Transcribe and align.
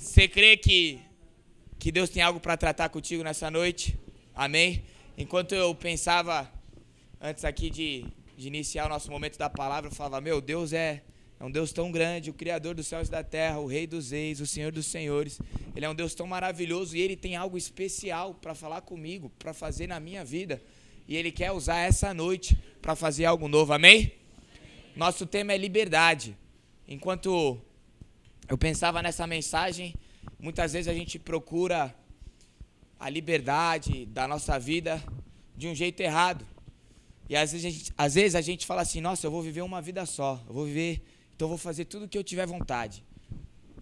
Você 0.00 0.26
crê 0.26 0.56
que, 0.56 0.98
que 1.78 1.92
Deus 1.92 2.08
tem 2.08 2.22
algo 2.22 2.40
para 2.40 2.56
tratar 2.56 2.88
contigo 2.88 3.22
nessa 3.22 3.50
noite? 3.50 3.98
Amém? 4.34 4.82
Enquanto 5.16 5.54
eu 5.54 5.74
pensava, 5.74 6.50
antes 7.20 7.44
aqui 7.44 7.68
de, 7.68 8.06
de 8.34 8.48
iniciar 8.48 8.86
o 8.86 8.88
nosso 8.88 9.10
momento 9.10 9.36
da 9.36 9.50
palavra, 9.50 9.90
eu 9.90 9.94
falava: 9.94 10.18
Meu, 10.22 10.40
Deus 10.40 10.72
é, 10.72 11.02
é 11.38 11.44
um 11.44 11.50
Deus 11.50 11.70
tão 11.70 11.92
grande, 11.92 12.30
o 12.30 12.32
Criador 12.32 12.74
dos 12.74 12.86
céus 12.86 13.08
e 13.08 13.10
da 13.10 13.22
terra, 13.22 13.58
o 13.58 13.66
Rei 13.66 13.86
dos 13.86 14.10
Reis, 14.10 14.40
o 14.40 14.46
Senhor 14.46 14.72
dos 14.72 14.86
Senhores. 14.86 15.38
Ele 15.76 15.84
é 15.84 15.90
um 15.90 15.94
Deus 15.94 16.14
tão 16.14 16.26
maravilhoso 16.26 16.96
e 16.96 17.00
Ele 17.02 17.14
tem 17.14 17.36
algo 17.36 17.58
especial 17.58 18.32
para 18.32 18.54
falar 18.54 18.80
comigo, 18.80 19.30
para 19.38 19.52
fazer 19.52 19.86
na 19.86 20.00
minha 20.00 20.24
vida. 20.24 20.62
E 21.06 21.14
Ele 21.14 21.30
quer 21.30 21.52
usar 21.52 21.76
essa 21.76 22.14
noite 22.14 22.56
para 22.80 22.96
fazer 22.96 23.26
algo 23.26 23.48
novo. 23.48 23.74
Amém? 23.74 24.14
Nosso 24.96 25.26
tema 25.26 25.52
é 25.52 25.58
liberdade. 25.58 26.34
Enquanto 26.88 27.60
eu 28.50 28.58
pensava 28.58 29.00
nessa 29.00 29.28
mensagem, 29.28 29.94
muitas 30.36 30.72
vezes 30.72 30.88
a 30.88 30.92
gente 30.92 31.20
procura 31.20 31.94
a 32.98 33.08
liberdade 33.08 34.06
da 34.06 34.26
nossa 34.26 34.58
vida 34.58 35.00
de 35.56 35.68
um 35.68 35.74
jeito 35.74 36.00
errado. 36.00 36.44
E 37.28 37.36
às 37.36 37.52
vezes, 37.52 37.64
a 37.64 37.70
gente, 37.70 37.92
às 37.96 38.14
vezes 38.16 38.34
a 38.34 38.40
gente 38.40 38.66
fala 38.66 38.82
assim: 38.82 39.00
nossa, 39.00 39.24
eu 39.24 39.30
vou 39.30 39.40
viver 39.40 39.62
uma 39.62 39.80
vida 39.80 40.04
só, 40.04 40.42
eu 40.48 40.52
vou 40.52 40.64
viver, 40.64 41.00
então 41.32 41.46
eu 41.46 41.50
vou 41.50 41.58
fazer 41.58 41.84
tudo 41.84 42.06
o 42.06 42.08
que 42.08 42.18
eu 42.18 42.24
tiver 42.24 42.44
vontade. 42.44 43.04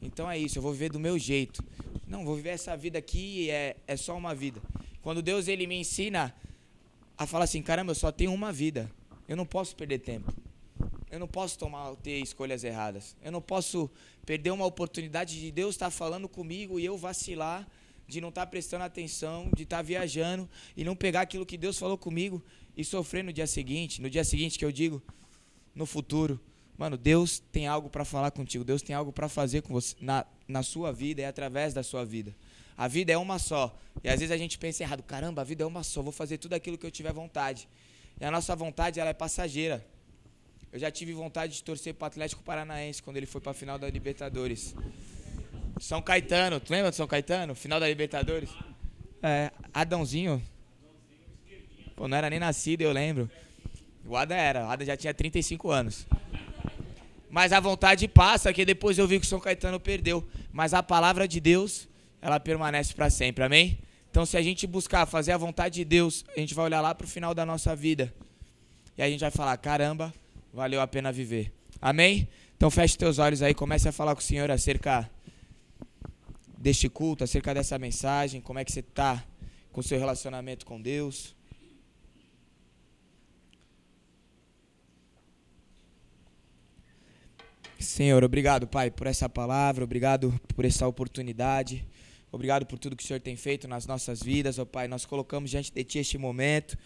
Então 0.03 0.31
é 0.31 0.39
isso, 0.39 0.59
eu 0.59 0.63
vou 0.63 0.73
viver 0.73 0.91
do 0.91 1.01
meu 1.01 1.19
jeito. 1.19 1.65
Não, 2.07 2.23
vou 2.23 2.37
viver 2.37 2.51
essa 2.51 2.77
vida 2.77 2.99
aqui, 2.99 3.51
é, 3.51 3.75
é 3.87 3.97
só 3.97 4.15
uma 4.19 4.35
vida. 4.35 4.61
Quando 5.01 5.23
Deus 5.23 5.49
ele 5.49 5.67
me 5.67 5.77
ensina 5.77 6.35
a 7.17 7.27
falar 7.27 7.45
assim: 7.45 7.63
caramba, 7.63 7.93
eu 7.93 7.97
só 7.97 8.13
tenho 8.13 8.35
uma 8.35 8.53
vida, 8.53 8.91
eu 9.27 9.35
não 9.35 9.47
posso 9.47 9.75
perder 9.75 10.01
tempo. 10.01 10.31
Eu 11.11 11.19
não 11.19 11.29
posso 11.29 11.59
tomar, 11.59 11.95
ter 11.97 12.19
escolhas 12.21 12.65
erradas. 12.65 13.17
Eu 13.23 13.33
não 13.33 13.41
posso 13.41 13.91
perder 14.27 14.51
uma 14.51 14.67
oportunidade 14.67 15.41
de 15.41 15.51
Deus 15.51 15.75
estar 15.75 15.91
falando 15.91 16.29
comigo 16.29 16.79
e 16.79 16.85
eu 16.85 16.97
vacilar, 16.99 17.67
de 18.07 18.21
não 18.21 18.29
estar 18.29 18.47
prestando 18.47 18.85
atenção, 18.85 19.51
de 19.55 19.63
estar 19.63 19.83
viajando 19.83 20.49
e 20.77 20.85
não 20.85 20.97
pegar 20.97 21.23
aquilo 21.23 21.47
que 21.47 21.57
Deus 21.57 21.79
falou 21.79 21.99
comigo 21.99 22.43
e 22.77 22.85
sofrer 22.85 23.25
no 23.25 23.33
dia 23.33 23.47
seguinte. 23.47 24.01
No 24.01 24.09
dia 24.09 24.25
seguinte 24.25 24.59
que 24.59 24.65
eu 24.65 24.73
digo, 24.73 25.03
no 25.75 25.87
futuro. 25.87 26.41
Mano, 26.77 26.97
Deus 26.97 27.39
tem 27.53 27.67
algo 27.67 27.91
para 27.91 28.05
falar 28.05 28.31
contigo. 28.31 28.65
Deus 28.65 28.83
tem 28.83 28.95
algo 28.95 29.13
para 29.13 29.29
fazer 29.29 29.63
com 29.63 29.73
você 29.73 29.97
na, 30.01 30.25
na 30.47 30.63
sua 30.63 30.93
vida 30.93 31.23
e 31.23 31.25
através 31.25 31.75
da 31.75 31.83
sua 31.83 32.05
vida. 32.05 32.35
A 32.77 32.87
vida 32.87 33.13
é 33.13 33.19
uma 33.19 33.39
só. 33.39 33.77
E 34.05 34.09
às 34.09 34.21
vezes 34.21 34.31
a 34.31 34.39
gente 34.39 34.57
pensa 34.57 34.85
errado. 34.85 35.03
Caramba, 35.03 35.43
a 35.43 35.45
vida 35.45 35.65
é 35.65 35.67
uma 35.67 35.83
só. 35.83 36.01
Vou 36.01 36.13
fazer 36.13 36.39
tudo 36.39 36.53
aquilo 36.53 36.79
que 36.79 36.87
eu 36.87 36.91
tiver 36.91 37.13
vontade. 37.13 37.69
E 38.21 38.25
a 38.25 38.31
nossa 38.31 38.55
vontade 38.55 39.01
ela 39.01 39.11
é 39.11 39.15
passageira. 39.15 39.85
Eu 40.73 40.79
já 40.79 40.91
tive 40.91 41.13
vontade 41.13 41.55
de 41.55 41.65
torcer 41.65 41.95
para 41.95 42.05
o 42.05 42.09
Atlético 42.09 42.43
Paranaense 42.43 43.03
quando 43.03 43.17
ele 43.17 43.27
foi 43.27 43.41
para 43.41 43.53
a 43.53 43.55
final 43.55 43.79
da 43.79 43.89
Libertadores. 43.89 44.75
São 45.81 46.03
Caetano, 46.03 46.61
tu 46.61 46.71
lembra 46.71 46.91
de 46.91 46.97
São 46.97 47.07
Caetano? 47.07 47.55
Final 47.55 47.81
da 47.81 47.89
Libertadores? 47.89 48.51
É, 49.23 49.51
Adãozinho. 49.73 50.43
Pô, 51.97 52.07
não 52.07 52.17
era 52.17 52.29
nem 52.29 52.39
nascido, 52.39 52.83
eu 52.83 52.93
lembro. 52.93 53.31
O 54.05 54.17
Ada 54.17 54.35
era, 54.35 54.67
o 54.67 54.71
Ada 54.71 54.85
já 54.85 54.97
tinha 54.97 55.15
35 55.15 55.71
anos. 55.71 56.07
Mas 57.31 57.53
a 57.53 57.61
vontade 57.61 58.07
passa, 58.07 58.53
que 58.53 58.65
depois 58.65 58.99
eu 58.99 59.07
vi 59.07 59.19
que 59.19 59.27
o 59.27 59.29
São 59.29 59.41
Caetano 59.41 59.81
perdeu. 59.81 60.27
Mas 60.53 60.75
a 60.75 60.83
palavra 60.83 61.27
de 61.27 61.41
Deus, 61.41 61.89
ela 62.21 62.39
permanece 62.39 62.95
para 62.95 63.09
sempre, 63.09 63.43
amém? 63.43 63.79
Então, 64.11 64.27
se 64.27 64.37
a 64.37 64.43
gente 64.43 64.67
buscar 64.67 65.07
fazer 65.07 65.33
a 65.33 65.37
vontade 65.37 65.77
de 65.77 65.85
Deus, 65.85 66.25
a 66.37 66.41
gente 66.41 66.55
vai 66.55 66.67
olhar 66.67 66.81
lá 66.81 66.95
para 66.95 67.05
o 67.05 67.09
final 67.09 67.35
da 67.35 67.45
nossa 67.45 67.75
vida. 67.77 68.13
E 68.97 69.03
a 69.03 69.09
gente 69.09 69.21
vai 69.21 69.31
falar: 69.31 69.57
caramba, 69.59 70.13
valeu 70.59 70.81
a 70.81 70.87
pena 70.89 71.13
viver. 71.13 71.53
Amém? 71.81 72.29
Então 72.57 72.69
feche 72.69 72.99
teus 72.99 73.21
olhos 73.21 73.43
aí, 73.43 73.55
comece 73.55 73.89
a 73.89 73.93
falar 73.93 74.13
com 74.15 74.21
o 74.21 74.25
Senhor 74.25 74.51
acerca 74.51 75.09
deste 76.59 76.89
culto, 76.89 77.23
acerca 77.23 77.55
dessa 77.55 77.79
mensagem, 77.79 78.41
como 78.41 78.59
é 78.59 78.65
que 78.65 78.73
você 78.73 78.81
está 78.81 79.25
com 79.71 79.81
o 79.81 79.85
seu 79.85 79.97
relacionamento 79.97 80.67
com 80.67 80.83
Deus. 80.83 81.37
Senhor, 87.79 88.25
obrigado, 88.25 88.67
Pai, 88.67 88.91
por 88.91 89.07
essa 89.07 89.29
palavra, 89.29 89.85
obrigado 89.85 90.39
por 90.57 90.65
essa 90.65 90.89
oportunidade. 90.89 91.87
Obrigado 92.31 92.67
por 92.67 92.79
tudo 92.79 92.95
que 92.95 93.03
o 93.03 93.07
Senhor 93.07 93.21
tem 93.21 93.37
feito 93.37 93.67
nas 93.67 93.87
nossas 93.87 94.23
vidas, 94.23 94.59
ó 94.59 94.65
Pai. 94.67 94.87
Nós 94.87 95.07
colocamos 95.07 95.51
diante 95.51 95.73
de 95.73 95.83
Ti 95.83 96.01
este 96.01 96.19
momento. 96.19 96.77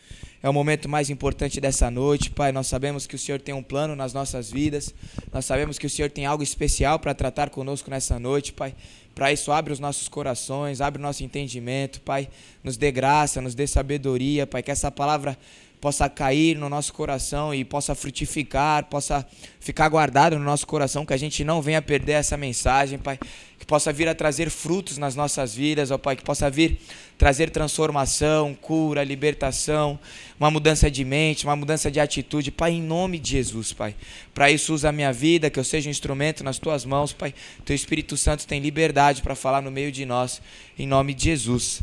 É 0.40 0.48
o 0.48 0.52
momento 0.52 0.88
mais 0.88 1.10
importante 1.10 1.60
dessa 1.60 1.90
noite, 1.90 2.30
Pai. 2.30 2.52
Nós 2.52 2.68
sabemos 2.68 3.08
que 3.08 3.16
o 3.16 3.18
Senhor 3.18 3.40
tem 3.40 3.52
um 3.52 3.62
plano 3.62 3.96
nas 3.96 4.12
nossas 4.12 4.52
vidas. 4.52 4.94
Nós 5.32 5.44
sabemos 5.44 5.80
que 5.80 5.86
o 5.86 5.90
Senhor 5.90 6.10
tem 6.12 6.26
algo 6.26 6.44
especial 6.44 7.00
para 7.00 7.12
tratar 7.12 7.50
conosco 7.50 7.90
nessa 7.90 8.20
noite, 8.20 8.52
Pai. 8.52 8.72
Para 9.16 9.32
isso, 9.32 9.50
abre 9.50 9.72
os 9.72 9.80
nossos 9.80 10.08
corações, 10.08 10.80
abre 10.80 11.00
o 11.00 11.02
nosso 11.02 11.24
entendimento, 11.24 12.00
Pai. 12.02 12.28
Nos 12.62 12.76
dê 12.76 12.92
graça, 12.92 13.40
nos 13.40 13.56
dê 13.56 13.66
sabedoria, 13.66 14.46
Pai. 14.46 14.62
Que 14.62 14.70
essa 14.70 14.92
palavra 14.92 15.36
possa 15.82 16.08
cair 16.08 16.56
no 16.56 16.68
nosso 16.68 16.94
coração 16.94 17.52
e 17.52 17.64
possa 17.64 17.92
frutificar, 17.92 18.84
possa 18.84 19.26
ficar 19.58 19.88
guardado 19.88 20.38
no 20.38 20.44
nosso 20.44 20.64
coração, 20.64 21.04
que 21.04 21.12
a 21.12 21.16
gente 21.16 21.42
não 21.42 21.60
venha 21.60 21.82
perder 21.82 22.12
essa 22.12 22.36
mensagem, 22.36 23.00
Pai. 23.00 23.18
Que 23.62 23.66
possa 23.66 23.92
vir 23.92 24.08
a 24.08 24.14
trazer 24.14 24.50
frutos 24.50 24.98
nas 24.98 25.14
nossas 25.14 25.54
vidas, 25.54 25.92
ó 25.92 25.98
Pai. 25.98 26.16
Que 26.16 26.24
possa 26.24 26.50
vir 26.50 26.78
trazer 27.16 27.50
transformação, 27.50 28.54
cura, 28.54 29.04
libertação, 29.04 29.96
uma 30.40 30.50
mudança 30.50 30.90
de 30.90 31.04
mente, 31.04 31.44
uma 31.44 31.54
mudança 31.54 31.88
de 31.88 32.00
atitude, 32.00 32.50
Pai, 32.50 32.72
em 32.72 32.82
nome 32.82 33.20
de 33.20 33.30
Jesus, 33.30 33.72
Pai. 33.72 33.94
Para 34.34 34.50
isso, 34.50 34.74
usa 34.74 34.88
a 34.88 34.92
minha 34.92 35.12
vida, 35.12 35.48
que 35.48 35.60
eu 35.60 35.64
seja 35.64 35.88
um 35.88 35.92
instrumento 35.92 36.42
nas 36.42 36.58
tuas 36.58 36.84
mãos, 36.84 37.12
Pai. 37.12 37.32
Teu 37.64 37.76
Espírito 37.76 38.16
Santo 38.16 38.46
tem 38.46 38.60
liberdade 38.60 39.22
para 39.22 39.36
falar 39.36 39.62
no 39.62 39.70
meio 39.70 39.92
de 39.92 40.04
nós, 40.04 40.42
em 40.76 40.86
nome 40.86 41.14
de 41.14 41.24
Jesus. 41.24 41.82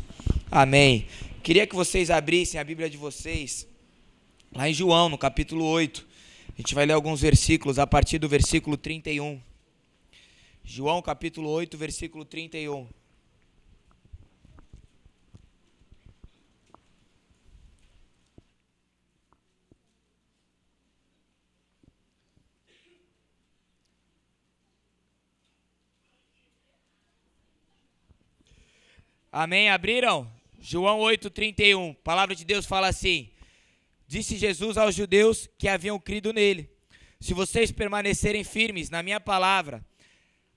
Amém. 0.52 1.08
Queria 1.42 1.66
que 1.66 1.76
vocês 1.76 2.10
abrissem 2.10 2.60
a 2.60 2.64
Bíblia 2.64 2.90
de 2.90 2.98
vocês 2.98 3.70
Lá 4.56 4.68
em 4.68 4.74
João, 4.74 5.10
no 5.10 5.18
capítulo 5.18 5.64
8, 5.64 6.06
a 6.58 6.62
gente 6.62 6.74
vai 6.74 6.84
ler 6.84 6.94
alguns 6.94 7.22
versículos 7.22 7.78
a 7.78 7.86
partir 7.86 8.18
do 8.18 8.28
versículo 8.28 8.76
31. 8.76 9.40
João, 10.72 11.02
capítulo 11.02 11.50
8, 11.50 11.76
versículo 11.76 12.24
31. 12.24 12.88
Amém? 29.32 29.72
Abriram? 29.72 30.32
João 30.60 31.00
8,31. 31.00 31.94
A 31.94 31.96
palavra 32.04 32.36
de 32.36 32.46
Deus 32.46 32.68
fala 32.68 32.90
assim: 32.90 33.32
Disse 34.06 34.38
Jesus 34.38 34.78
aos 34.78 34.94
judeus 34.94 35.50
que 35.58 35.68
haviam 35.68 36.00
crido 36.00 36.32
nele: 36.32 36.70
Se 37.20 37.34
vocês 37.34 37.72
permanecerem 37.72 38.44
firmes 38.44 38.92
na 38.92 39.02
minha 39.02 39.20
palavra, 39.20 39.84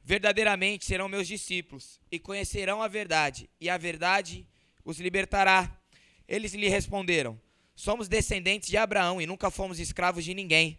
verdadeiramente 0.05 0.85
serão 0.85 1.09
meus 1.09 1.27
discípulos 1.29 2.01
e 2.11 2.19
conhecerão 2.19 2.83
a 2.83 2.89
verdade, 2.89 3.49
e 3.61 3.71
a 3.71 3.79
verdade 3.79 4.47
os 4.85 4.99
libertará. 4.99 5.81
Eles 6.27 6.55
lhe 6.55 6.69
responderam: 6.69 7.41
Somos 7.75 8.09
descendentes 8.09 8.69
de 8.69 8.77
Abraão 8.77 9.21
e 9.21 9.27
nunca 9.27 9.51
fomos 9.51 9.79
escravos 9.79 10.25
de 10.25 10.35
ninguém. 10.35 10.79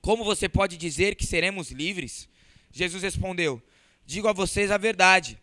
Como 0.00 0.24
você 0.24 0.48
pode 0.48 0.76
dizer 0.76 1.14
que 1.14 1.26
seremos 1.26 1.70
livres? 1.70 2.28
Jesus 2.70 3.02
respondeu: 3.02 3.62
Digo 4.04 4.28
a 4.28 4.32
vocês 4.32 4.70
a 4.70 4.78
verdade. 4.78 5.38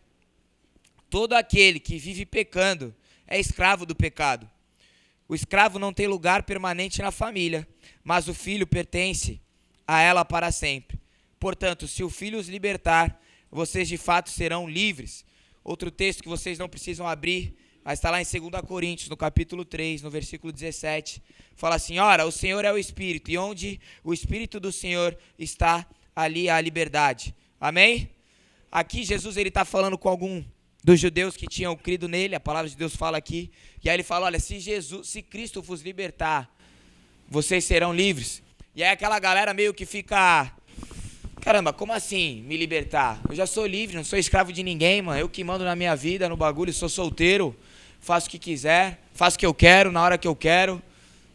Todo 1.10 1.32
aquele 1.34 1.80
que 1.80 1.98
vive 1.98 2.26
pecando 2.26 2.94
é 3.26 3.40
escravo 3.40 3.86
do 3.86 3.94
pecado. 3.94 4.48
O 5.28 5.34
escravo 5.34 5.78
não 5.78 5.92
tem 5.92 6.06
lugar 6.06 6.42
permanente 6.42 7.02
na 7.02 7.10
família, 7.10 7.66
mas 8.02 8.28
o 8.28 8.34
filho 8.34 8.66
pertence 8.66 9.40
a 9.86 10.00
ela 10.00 10.24
para 10.24 10.50
sempre. 10.50 10.98
Portanto, 11.38 11.86
se 11.86 12.02
o 12.02 12.10
filho 12.10 12.38
os 12.38 12.48
libertar, 12.48 13.20
vocês 13.50 13.88
de 13.88 13.96
fato 13.96 14.30
serão 14.30 14.68
livres. 14.68 15.24
Outro 15.64 15.90
texto 15.90 16.22
que 16.22 16.28
vocês 16.28 16.58
não 16.58 16.68
precisam 16.68 17.06
abrir, 17.06 17.54
mas 17.84 17.98
está 17.98 18.10
lá 18.10 18.20
em 18.20 18.24
2 18.24 18.62
Coríntios, 18.66 19.08
no 19.08 19.16
capítulo 19.16 19.64
3, 19.64 20.02
no 20.02 20.10
versículo 20.10 20.52
17. 20.52 21.22
Fala 21.54 21.76
assim: 21.76 21.98
Ora, 21.98 22.26
o 22.26 22.32
Senhor 22.32 22.64
é 22.64 22.72
o 22.72 22.78
Espírito, 22.78 23.30
e 23.30 23.38
onde 23.38 23.80
o 24.04 24.12
Espírito 24.12 24.58
do 24.60 24.72
Senhor 24.72 25.16
está, 25.38 25.86
ali 26.14 26.50
a 26.50 26.60
liberdade. 26.60 27.34
Amém? 27.60 28.10
Aqui 28.70 29.04
Jesus 29.04 29.36
ele 29.36 29.48
está 29.48 29.64
falando 29.64 29.96
com 29.96 30.08
algum 30.08 30.44
dos 30.82 30.98
judeus 30.98 31.36
que 31.36 31.46
tinham 31.46 31.76
crido 31.76 32.08
nele, 32.08 32.34
a 32.34 32.40
palavra 32.40 32.68
de 32.68 32.76
Deus 32.76 32.94
fala 32.94 33.16
aqui. 33.16 33.50
E 33.82 33.88
aí 33.88 33.96
ele 33.96 34.02
fala: 34.02 34.26
olha, 34.26 34.40
se 34.40 34.58
Jesus, 34.58 35.08
se 35.08 35.22
Cristo 35.22 35.62
vos 35.62 35.80
libertar, 35.80 36.52
vocês 37.28 37.64
serão 37.64 37.94
livres. 37.94 38.42
E 38.74 38.82
aí 38.82 38.90
aquela 38.90 39.18
galera 39.18 39.54
meio 39.54 39.72
que 39.72 39.86
fica. 39.86 40.52
Caramba, 41.40 41.72
como 41.72 41.92
assim 41.92 42.42
me 42.42 42.56
libertar? 42.56 43.20
Eu 43.28 43.34
já 43.34 43.46
sou 43.46 43.64
livre, 43.64 43.96
não 43.96 44.04
sou 44.04 44.18
escravo 44.18 44.52
de 44.52 44.62
ninguém, 44.62 45.00
mano. 45.00 45.20
Eu 45.20 45.28
que 45.28 45.44
mando 45.44 45.64
na 45.64 45.76
minha 45.76 45.94
vida, 45.94 46.28
no 46.28 46.36
bagulho, 46.36 46.72
sou 46.72 46.88
solteiro, 46.88 47.56
faço 48.00 48.26
o 48.26 48.30
que 48.30 48.38
quiser, 48.38 49.00
faço 49.14 49.36
o 49.36 49.38
que 49.38 49.46
eu 49.46 49.54
quero, 49.54 49.92
na 49.92 50.02
hora 50.02 50.18
que 50.18 50.26
eu 50.26 50.34
quero, 50.34 50.82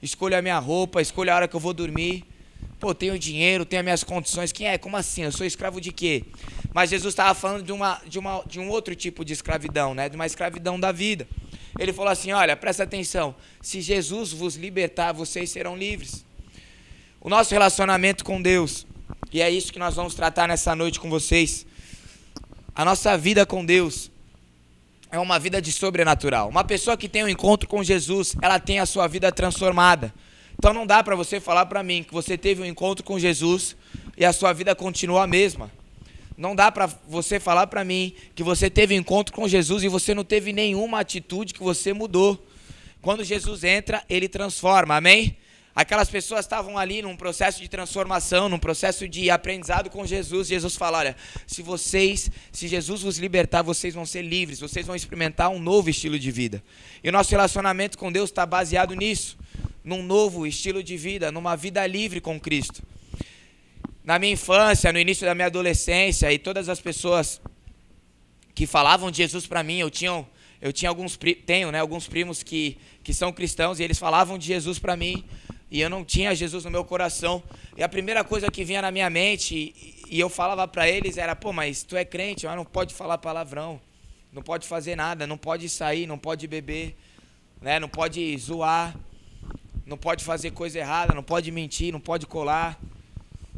escolho 0.01 0.37
a 0.37 0.41
minha 0.41 0.59
roupa, 0.59 1.01
escolho 1.01 1.31
a 1.31 1.35
hora 1.35 1.47
que 1.47 1.55
eu 1.55 1.59
vou 1.59 1.73
dormir. 1.73 2.25
Pô, 2.79 2.93
tenho 2.93 3.17
dinheiro, 3.17 3.65
tenho 3.65 3.79
as 3.79 3.83
minhas 3.83 4.03
condições. 4.03 4.51
Quem 4.51 4.67
é? 4.67 4.77
Como 4.77 4.97
assim? 4.97 5.23
Eu 5.23 5.31
sou 5.31 5.45
escravo 5.45 5.79
de 5.79 5.91
quê? 5.93 6.25
Mas 6.73 6.89
Jesus 6.89 7.13
estava 7.13 7.33
falando 7.33 7.63
de, 7.63 7.71
uma, 7.71 8.01
de, 8.05 8.19
uma, 8.19 8.43
de 8.45 8.59
um 8.59 8.69
outro 8.69 8.93
tipo 8.95 9.23
de 9.23 9.31
escravidão, 9.31 9.93
né? 9.93 10.09
De 10.09 10.15
uma 10.15 10.25
escravidão 10.25 10.77
da 10.77 10.91
vida. 10.91 11.25
Ele 11.79 11.93
falou 11.93 12.11
assim: 12.11 12.33
olha, 12.33 12.57
presta 12.57 12.83
atenção. 12.83 13.33
Se 13.61 13.79
Jesus 13.79 14.33
vos 14.33 14.55
libertar, 14.55 15.13
vocês 15.13 15.49
serão 15.49 15.77
livres. 15.77 16.25
O 17.21 17.29
nosso 17.29 17.53
relacionamento 17.53 18.25
com 18.25 18.41
Deus, 18.41 18.85
e 19.31 19.41
é 19.41 19.49
isso 19.49 19.71
que 19.71 19.79
nós 19.79 19.95
vamos 19.95 20.13
tratar 20.13 20.47
nessa 20.47 20.75
noite 20.75 20.99
com 20.99 21.09
vocês. 21.09 21.65
A 22.75 22.83
nossa 22.83 23.17
vida 23.17 23.45
com 23.45 23.65
Deus 23.65 24.11
é 25.11 25.19
uma 25.19 25.39
vida 25.39 25.61
de 25.61 25.71
sobrenatural. 25.71 26.49
Uma 26.49 26.63
pessoa 26.63 26.97
que 26.97 27.07
tem 27.07 27.23
um 27.23 27.29
encontro 27.29 27.67
com 27.67 27.83
Jesus, 27.83 28.35
ela 28.41 28.59
tem 28.59 28.79
a 28.79 28.85
sua 28.85 29.07
vida 29.07 29.31
transformada. 29.31 30.13
Então 30.57 30.73
não 30.73 30.85
dá 30.85 31.03
para 31.03 31.15
você 31.15 31.39
falar 31.39 31.65
para 31.67 31.83
mim 31.83 32.03
que 32.03 32.13
você 32.13 32.37
teve 32.37 32.61
um 32.61 32.65
encontro 32.65 33.03
com 33.03 33.19
Jesus 33.19 33.75
e 34.17 34.25
a 34.25 34.33
sua 34.33 34.53
vida 34.53 34.75
continua 34.75 35.23
a 35.23 35.27
mesma. 35.27 35.71
Não 36.37 36.55
dá 36.55 36.71
para 36.71 36.87
você 37.07 37.39
falar 37.39 37.67
para 37.67 37.83
mim 37.83 38.15
que 38.33 38.41
você 38.41 38.69
teve 38.69 38.95
um 38.95 38.97
encontro 38.97 39.35
com 39.35 39.47
Jesus 39.47 39.83
e 39.83 39.87
você 39.87 40.15
não 40.15 40.23
teve 40.23 40.51
nenhuma 40.51 40.99
atitude 40.99 41.53
que 41.53 41.61
você 41.61 41.93
mudou. 41.93 42.43
Quando 43.01 43.23
Jesus 43.23 43.63
entra, 43.63 44.03
ele 44.09 44.27
transforma. 44.27 44.95
Amém? 44.95 45.37
Aquelas 45.75 46.09
pessoas 46.09 46.45
estavam 46.45 46.77
ali 46.77 47.01
num 47.01 47.15
processo 47.15 47.59
de 47.59 47.67
transformação, 47.67 48.47
num 48.47 48.59
processo 48.59 49.07
de 49.07 49.31
aprendizado 49.31 49.89
com 49.89 50.05
Jesus. 50.05 50.47
Jesus 50.47 50.75
fala: 50.75 50.99
olha, 50.99 51.15
se 51.47 51.63
vocês, 51.63 52.29
se 52.51 52.67
Jesus 52.67 53.01
vos 53.01 53.17
libertar, 53.17 53.63
vocês 53.63 53.93
vão 53.93 54.05
ser 54.05 54.21
livres, 54.21 54.59
vocês 54.59 54.85
vão 54.85 54.95
experimentar 54.95 55.49
um 55.49 55.59
novo 55.59 55.89
estilo 55.89 56.19
de 56.19 56.29
vida. 56.29 56.63
E 57.03 57.09
o 57.09 57.11
nosso 57.11 57.31
relacionamento 57.31 57.97
com 57.97 58.11
Deus 58.11 58.29
está 58.29 58.45
baseado 58.45 58.93
nisso 58.93 59.37
num 59.83 60.01
novo 60.01 60.47
estilo 60.47 60.81
de 60.81 60.95
vida, 60.95 61.31
numa 61.31 61.55
vida 61.55 61.85
livre 61.85 62.21
com 62.21 62.39
Cristo. 62.39 62.81
Na 64.03 64.17
minha 64.17 64.33
infância, 64.33 64.93
no 64.93 64.99
início 64.99 65.25
da 65.25 65.35
minha 65.35 65.47
adolescência, 65.47 66.31
e 66.31 66.39
todas 66.39 66.69
as 66.69 66.79
pessoas 66.79 67.41
que 68.55 68.65
falavam 68.65 69.11
de 69.11 69.17
Jesus 69.17 69.45
para 69.45 69.63
mim, 69.63 69.79
eu 69.79 69.89
tinha, 69.89 70.25
eu 70.61 70.71
tinha 70.71 70.89
alguns 70.89 71.17
tenho, 71.45 71.71
né, 71.71 71.79
alguns 71.79 72.07
primos 72.07 72.43
que, 72.43 72.77
que 73.03 73.13
são 73.13 73.31
cristãos 73.31 73.79
e 73.79 73.83
eles 73.83 73.97
falavam 73.97 74.37
de 74.37 74.45
Jesus 74.45 74.79
para 74.79 74.95
mim, 74.95 75.23
e 75.73 75.81
eu 75.81 75.89
não 75.89 76.05
tinha 76.05 76.33
Jesus 76.33 76.63
no 76.63 76.71
meu 76.71 76.85
coração. 76.85 77.43
E 77.75 77.83
a 77.83 77.89
primeira 77.89 78.23
coisa 78.23 78.49
que 78.49 78.63
vinha 78.63 78.81
na 78.81 78.91
minha 78.91 79.09
mente 79.09 79.55
e, 79.55 80.03
e 80.15 80.19
eu 80.19 80.29
falava 80.29 80.65
para 80.67 80.87
eles 80.87 81.17
era: 81.17 81.35
"Pô, 81.35 81.51
mas 81.51 81.83
tu 81.83 81.97
é 81.97 82.05
crente, 82.05 82.45
mas 82.45 82.55
não 82.55 82.63
pode 82.63 82.93
falar 82.93 83.17
palavrão, 83.17 83.81
não 84.31 84.41
pode 84.41 84.67
fazer 84.67 84.95
nada, 84.95 85.27
não 85.27 85.37
pode 85.37 85.67
sair, 85.67 86.07
não 86.07 86.17
pode 86.17 86.47
beber, 86.47 86.95
né, 87.61 87.79
não 87.79 87.89
pode 87.89 88.37
zoar" 88.37 88.95
não 89.85 89.97
pode 89.97 90.23
fazer 90.23 90.51
coisa 90.51 90.79
errada, 90.79 91.13
não 91.13 91.23
pode 91.23 91.51
mentir, 91.51 91.91
não 91.91 91.99
pode 91.99 92.25
colar, 92.25 92.79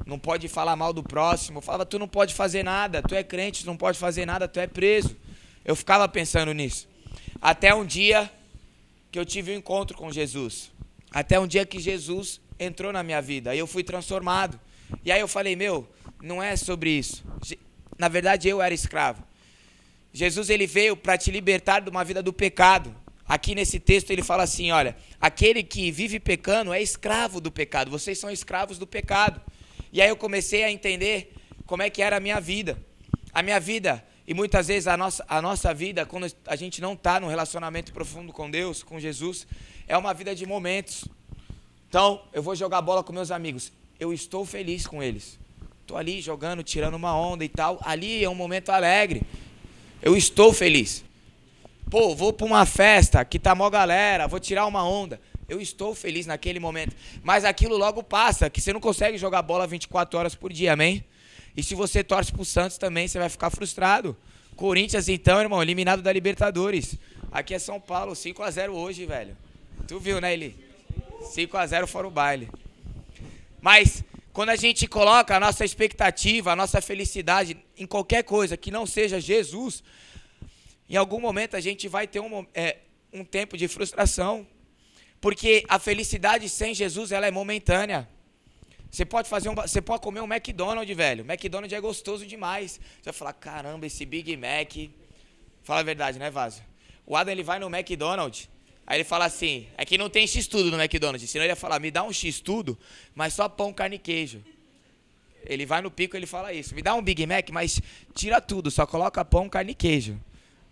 não 0.05 0.17
pode 0.17 0.47
falar 0.47 0.75
mal 0.75 0.91
do 0.91 1.03
próximo. 1.03 1.59
Eu 1.59 1.61
falava, 1.61 1.85
tu 1.85 1.99
não 1.99 2.07
pode 2.07 2.33
fazer 2.33 2.63
nada, 2.63 3.01
tu 3.01 3.13
é 3.15 3.23
crente, 3.23 3.63
tu 3.63 3.67
não 3.67 3.77
pode 3.77 3.97
fazer 3.97 4.25
nada, 4.25 4.47
tu 4.47 4.59
é 4.59 4.67
preso. 4.67 5.15
Eu 5.63 5.75
ficava 5.75 6.07
pensando 6.07 6.51
nisso. 6.53 6.87
Até 7.41 7.73
um 7.73 7.85
dia 7.85 8.29
que 9.11 9.19
eu 9.19 9.25
tive 9.25 9.51
um 9.51 9.55
encontro 9.55 9.95
com 9.95 10.11
Jesus. 10.11 10.71
Até 11.15 11.39
um 11.39 11.47
dia 11.47 11.65
que 11.65 11.79
Jesus 11.79 12.41
entrou 12.59 12.91
na 12.91 13.01
minha 13.01 13.21
vida. 13.21 13.51
Aí 13.51 13.57
eu 13.57 13.65
fui 13.65 13.85
transformado. 13.85 14.59
E 15.01 15.13
aí 15.13 15.21
eu 15.21 15.29
falei, 15.29 15.55
meu, 15.55 15.87
não 16.21 16.43
é 16.43 16.57
sobre 16.57 16.89
isso. 16.89 17.23
Na 17.97 18.09
verdade, 18.09 18.49
eu 18.49 18.61
era 18.61 18.73
escravo. 18.73 19.23
Jesus 20.11 20.49
ele 20.49 20.67
veio 20.67 20.97
para 20.97 21.17
te 21.17 21.31
libertar 21.31 21.79
de 21.79 21.89
uma 21.89 22.03
vida 22.03 22.21
do 22.21 22.33
pecado. 22.33 22.93
Aqui 23.25 23.55
nesse 23.55 23.79
texto 23.79 24.11
ele 24.11 24.23
fala 24.23 24.43
assim: 24.43 24.71
olha, 24.71 24.93
aquele 25.19 25.63
que 25.63 25.89
vive 25.89 26.19
pecando 26.19 26.73
é 26.73 26.81
escravo 26.81 27.39
do 27.39 27.49
pecado, 27.49 27.89
vocês 27.89 28.19
são 28.19 28.29
escravos 28.29 28.77
do 28.77 28.85
pecado. 28.85 29.41
E 29.93 30.01
aí 30.01 30.09
eu 30.09 30.17
comecei 30.17 30.65
a 30.65 30.71
entender 30.71 31.33
como 31.65 31.81
é 31.81 31.89
que 31.89 32.01
era 32.01 32.17
a 32.17 32.19
minha 32.19 32.41
vida. 32.41 32.77
A 33.33 33.41
minha 33.41 33.59
vida, 33.59 34.05
e 34.27 34.33
muitas 34.33 34.67
vezes 34.67 34.87
a 34.87 34.97
nossa, 34.97 35.23
a 35.27 35.41
nossa 35.41 35.73
vida, 35.73 36.05
quando 36.05 36.27
a 36.47 36.55
gente 36.55 36.81
não 36.81 36.93
está 36.93 37.19
num 37.19 37.27
relacionamento 37.27 37.93
profundo 37.93 38.33
com 38.33 38.49
Deus, 38.49 38.81
com 38.81 38.99
Jesus, 38.99 39.45
é 39.87 39.95
uma 39.95 40.13
vida 40.13 40.33
de 40.33 40.45
momentos. 40.45 41.05
Então, 41.87 42.21
eu 42.33 42.41
vou 42.41 42.55
jogar 42.55 42.81
bola 42.81 43.03
com 43.03 43.13
meus 43.13 43.29
amigos. 43.29 43.71
Eu 43.99 44.11
estou 44.11 44.43
feliz 44.43 44.87
com 44.87 45.01
eles. 45.03 45.37
Estou 45.81 45.95
ali 45.95 46.19
jogando, 46.21 46.63
tirando 46.63 46.95
uma 46.95 47.15
onda 47.15 47.45
e 47.45 47.49
tal. 47.49 47.79
Ali 47.83 48.23
é 48.23 48.29
um 48.29 48.33
momento 48.33 48.69
alegre. 48.69 49.21
Eu 50.01 50.17
estou 50.17 50.51
feliz. 50.51 51.05
Pô, 51.89 52.15
vou 52.15 52.33
para 52.33 52.47
uma 52.47 52.65
festa 52.65 53.23
que 53.23 53.37
tá 53.37 53.53
mó 53.53 53.69
galera, 53.69 54.27
vou 54.27 54.39
tirar 54.39 54.65
uma 54.65 54.83
onda. 54.83 55.21
Eu 55.47 55.61
estou 55.61 55.93
feliz 55.93 56.25
naquele 56.25 56.59
momento. 56.59 56.95
Mas 57.23 57.45
aquilo 57.45 57.77
logo 57.77 58.01
passa, 58.01 58.49
que 58.49 58.59
você 58.59 58.73
não 58.73 58.79
consegue 58.79 59.19
jogar 59.19 59.43
bola 59.43 59.67
24 59.67 60.17
horas 60.17 60.33
por 60.33 60.51
dia, 60.51 60.73
amém? 60.73 61.05
E 61.55 61.63
se 61.63 61.73
você 61.75 62.03
torce 62.03 62.31
pro 62.31 62.43
Santos 62.43 62.77
também, 62.77 63.07
você 63.07 63.17
vai 63.17 63.29
ficar 63.29 63.49
frustrado. 63.49 64.15
Corinthians, 64.55 65.09
então, 65.09 65.39
irmão, 65.41 65.61
eliminado 65.61 66.01
da 66.01 66.11
Libertadores. 66.11 66.97
Aqui 67.31 67.53
é 67.53 67.59
São 67.59 67.79
Paulo, 67.79 68.15
5 68.15 68.41
a 68.43 68.51
0 68.51 68.75
hoje, 68.75 69.05
velho. 69.05 69.37
Tu 69.87 69.99
viu, 69.99 70.21
né, 70.21 70.33
Eli? 70.33 70.55
5 71.31 71.57
a 71.57 71.65
0 71.65 71.87
fora 71.87 72.07
o 72.07 72.11
baile. 72.11 72.49
Mas 73.61 74.03
quando 74.31 74.49
a 74.49 74.55
gente 74.55 74.87
coloca 74.87 75.35
a 75.35 75.39
nossa 75.39 75.63
expectativa, 75.63 76.51
a 76.51 76.55
nossa 76.55 76.81
felicidade 76.81 77.57
em 77.77 77.85
qualquer 77.85 78.23
coisa 78.23 78.57
que 78.57 78.69
não 78.69 78.85
seja 78.85 79.19
Jesus, 79.19 79.81
em 80.89 80.95
algum 80.95 81.19
momento 81.19 81.55
a 81.55 81.61
gente 81.61 81.87
vai 81.87 82.05
ter 82.05 82.19
um, 82.19 82.45
é, 82.53 82.77
um 83.13 83.23
tempo 83.23 83.57
de 83.57 83.67
frustração, 83.67 84.45
porque 85.19 85.63
a 85.69 85.79
felicidade 85.79 86.47
sem 86.49 86.73
Jesus 86.73 87.11
ela 87.11 87.25
é 87.25 87.31
momentânea. 87.31 88.07
Você 88.95 89.03
pode 89.03 89.27
fazer 89.27 89.49
um, 89.49 89.55
você 89.55 89.81
pode 89.81 90.01
comer 90.01 90.21
um 90.21 90.33
McDonald's, 90.33 90.95
velho. 90.95 91.25
McDonald's 91.29 91.73
é 91.73 91.81
gostoso 91.81 92.25
demais. 92.25 92.79
Você 93.01 93.03
vai 93.03 93.13
falar, 93.13 93.33
caramba, 93.33 93.85
esse 93.85 94.05
Big 94.05 94.37
Mac. 94.37 94.89
Fala 95.63 95.81
a 95.81 95.83
verdade, 95.83 96.17
né, 96.17 96.29
Vaso? 96.31 96.61
O 97.05 97.13
Adam 97.17 97.33
ele 97.33 97.43
vai 97.43 97.59
no 97.59 97.67
McDonald's, 97.67 98.47
aí 98.87 98.95
ele 98.97 99.03
fala 99.03 99.25
assim, 99.25 99.67
é 99.77 99.83
que 99.83 99.97
não 99.97 100.09
tem 100.09 100.25
X 100.25 100.47
tudo 100.47 100.71
no 100.71 100.81
McDonald's. 100.81 101.29
Senão 101.29 101.43
ele 101.43 101.51
ia 101.51 101.57
falar, 101.57 101.77
me 101.77 101.91
dá 101.91 102.03
um 102.03 102.13
X 102.13 102.39
tudo, 102.39 102.77
mas 103.13 103.33
só 103.33 103.49
pão, 103.49 103.73
carne 103.73 103.97
e 103.97 103.99
queijo. 103.99 104.41
Ele 105.45 105.65
vai 105.65 105.81
no 105.81 105.91
pico, 105.91 106.15
ele 106.15 106.25
fala 106.25 106.53
isso. 106.53 106.73
Me 106.73 106.81
dá 106.81 106.95
um 106.95 107.01
Big 107.01 107.27
Mac, 107.27 107.49
mas 107.49 107.81
tira 108.13 108.39
tudo, 108.39 108.71
só 108.71 108.87
coloca 108.87 109.25
pão, 109.25 109.49
carne 109.49 109.73
e 109.73 109.75
queijo 109.75 110.17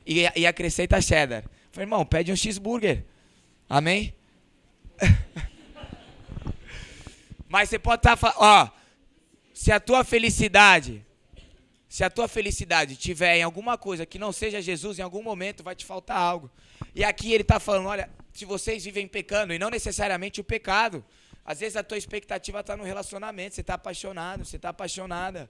e, 0.07 0.21
e 0.33 0.47
acrescenta 0.47 1.01
cheddar. 1.01 1.43
Falei, 1.73 1.83
irmão, 1.83 2.05
pede 2.05 2.31
um 2.31 2.37
cheeseburger. 2.37 3.03
Amém? 3.69 4.13
Mas 7.53 7.69
você 7.69 7.77
pode 7.77 7.99
estar, 7.99 8.17
tá, 8.17 8.33
ó, 8.37 8.67
se 9.53 9.71
a 9.71 9.79
tua 9.79 10.03
felicidade, 10.03 11.05
se 11.87 12.03
a 12.03 12.09
tua 12.09 12.27
felicidade 12.27 12.95
tiver 12.95 13.37
em 13.37 13.43
alguma 13.43 13.77
coisa 13.77 14.07
que 14.07 14.17
não 14.17 14.33
seja 14.33 14.59
Jesus, 14.59 14.97
em 14.97 15.03
algum 15.03 15.21
momento 15.21 15.61
vai 15.61 15.75
te 15.75 15.85
faltar 15.85 16.17
algo. 16.17 16.49
E 16.95 17.03
aqui 17.03 17.31
ele 17.31 17.43
está 17.43 17.59
falando, 17.59 17.89
olha, 17.89 18.09
se 18.33 18.43
vocês 18.43 18.83
vivem 18.83 19.07
pecando, 19.07 19.53
e 19.53 19.59
não 19.59 19.69
necessariamente 19.69 20.41
o 20.41 20.43
pecado, 20.43 21.05
às 21.45 21.59
vezes 21.59 21.75
a 21.75 21.83
tua 21.83 21.95
expectativa 21.95 22.59
está 22.59 22.75
no 22.75 22.83
relacionamento, 22.83 23.53
você 23.53 23.61
está 23.61 23.75
apaixonado, 23.75 24.43
você 24.43 24.55
está 24.55 24.69
apaixonada. 24.69 25.47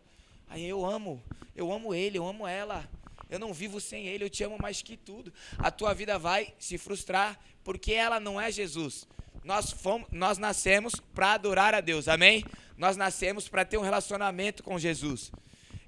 Aí 0.50 0.68
eu 0.68 0.86
amo, 0.86 1.24
eu 1.56 1.72
amo 1.72 1.96
ele, 1.96 2.18
eu 2.18 2.28
amo 2.28 2.46
ela. 2.46 2.86
Eu 3.30 3.40
não 3.40 3.54
vivo 3.54 3.80
sem 3.80 4.08
Ele, 4.08 4.26
eu 4.26 4.30
te 4.30 4.44
amo 4.44 4.58
mais 4.62 4.82
que 4.82 4.98
tudo. 4.98 5.34
A 5.58 5.72
tua 5.72 5.94
vida 5.94 6.20
vai 6.20 6.54
se 6.60 6.78
frustrar 6.78 7.40
porque 7.64 7.94
ela 7.94 8.20
não 8.20 8.40
é 8.40 8.52
Jesus. 8.52 9.08
Nós, 9.44 9.72
fomos, 9.72 10.08
nós 10.12 10.38
nascemos 10.38 10.96
para 11.14 11.34
adorar 11.34 11.74
a 11.74 11.82
Deus, 11.82 12.08
amém? 12.08 12.46
Nós 12.78 12.96
nascemos 12.96 13.48
para 13.48 13.66
ter 13.66 13.78
um 13.78 13.82
relacionamento 13.82 14.64
com 14.64 14.80
Jesus. 14.80 15.32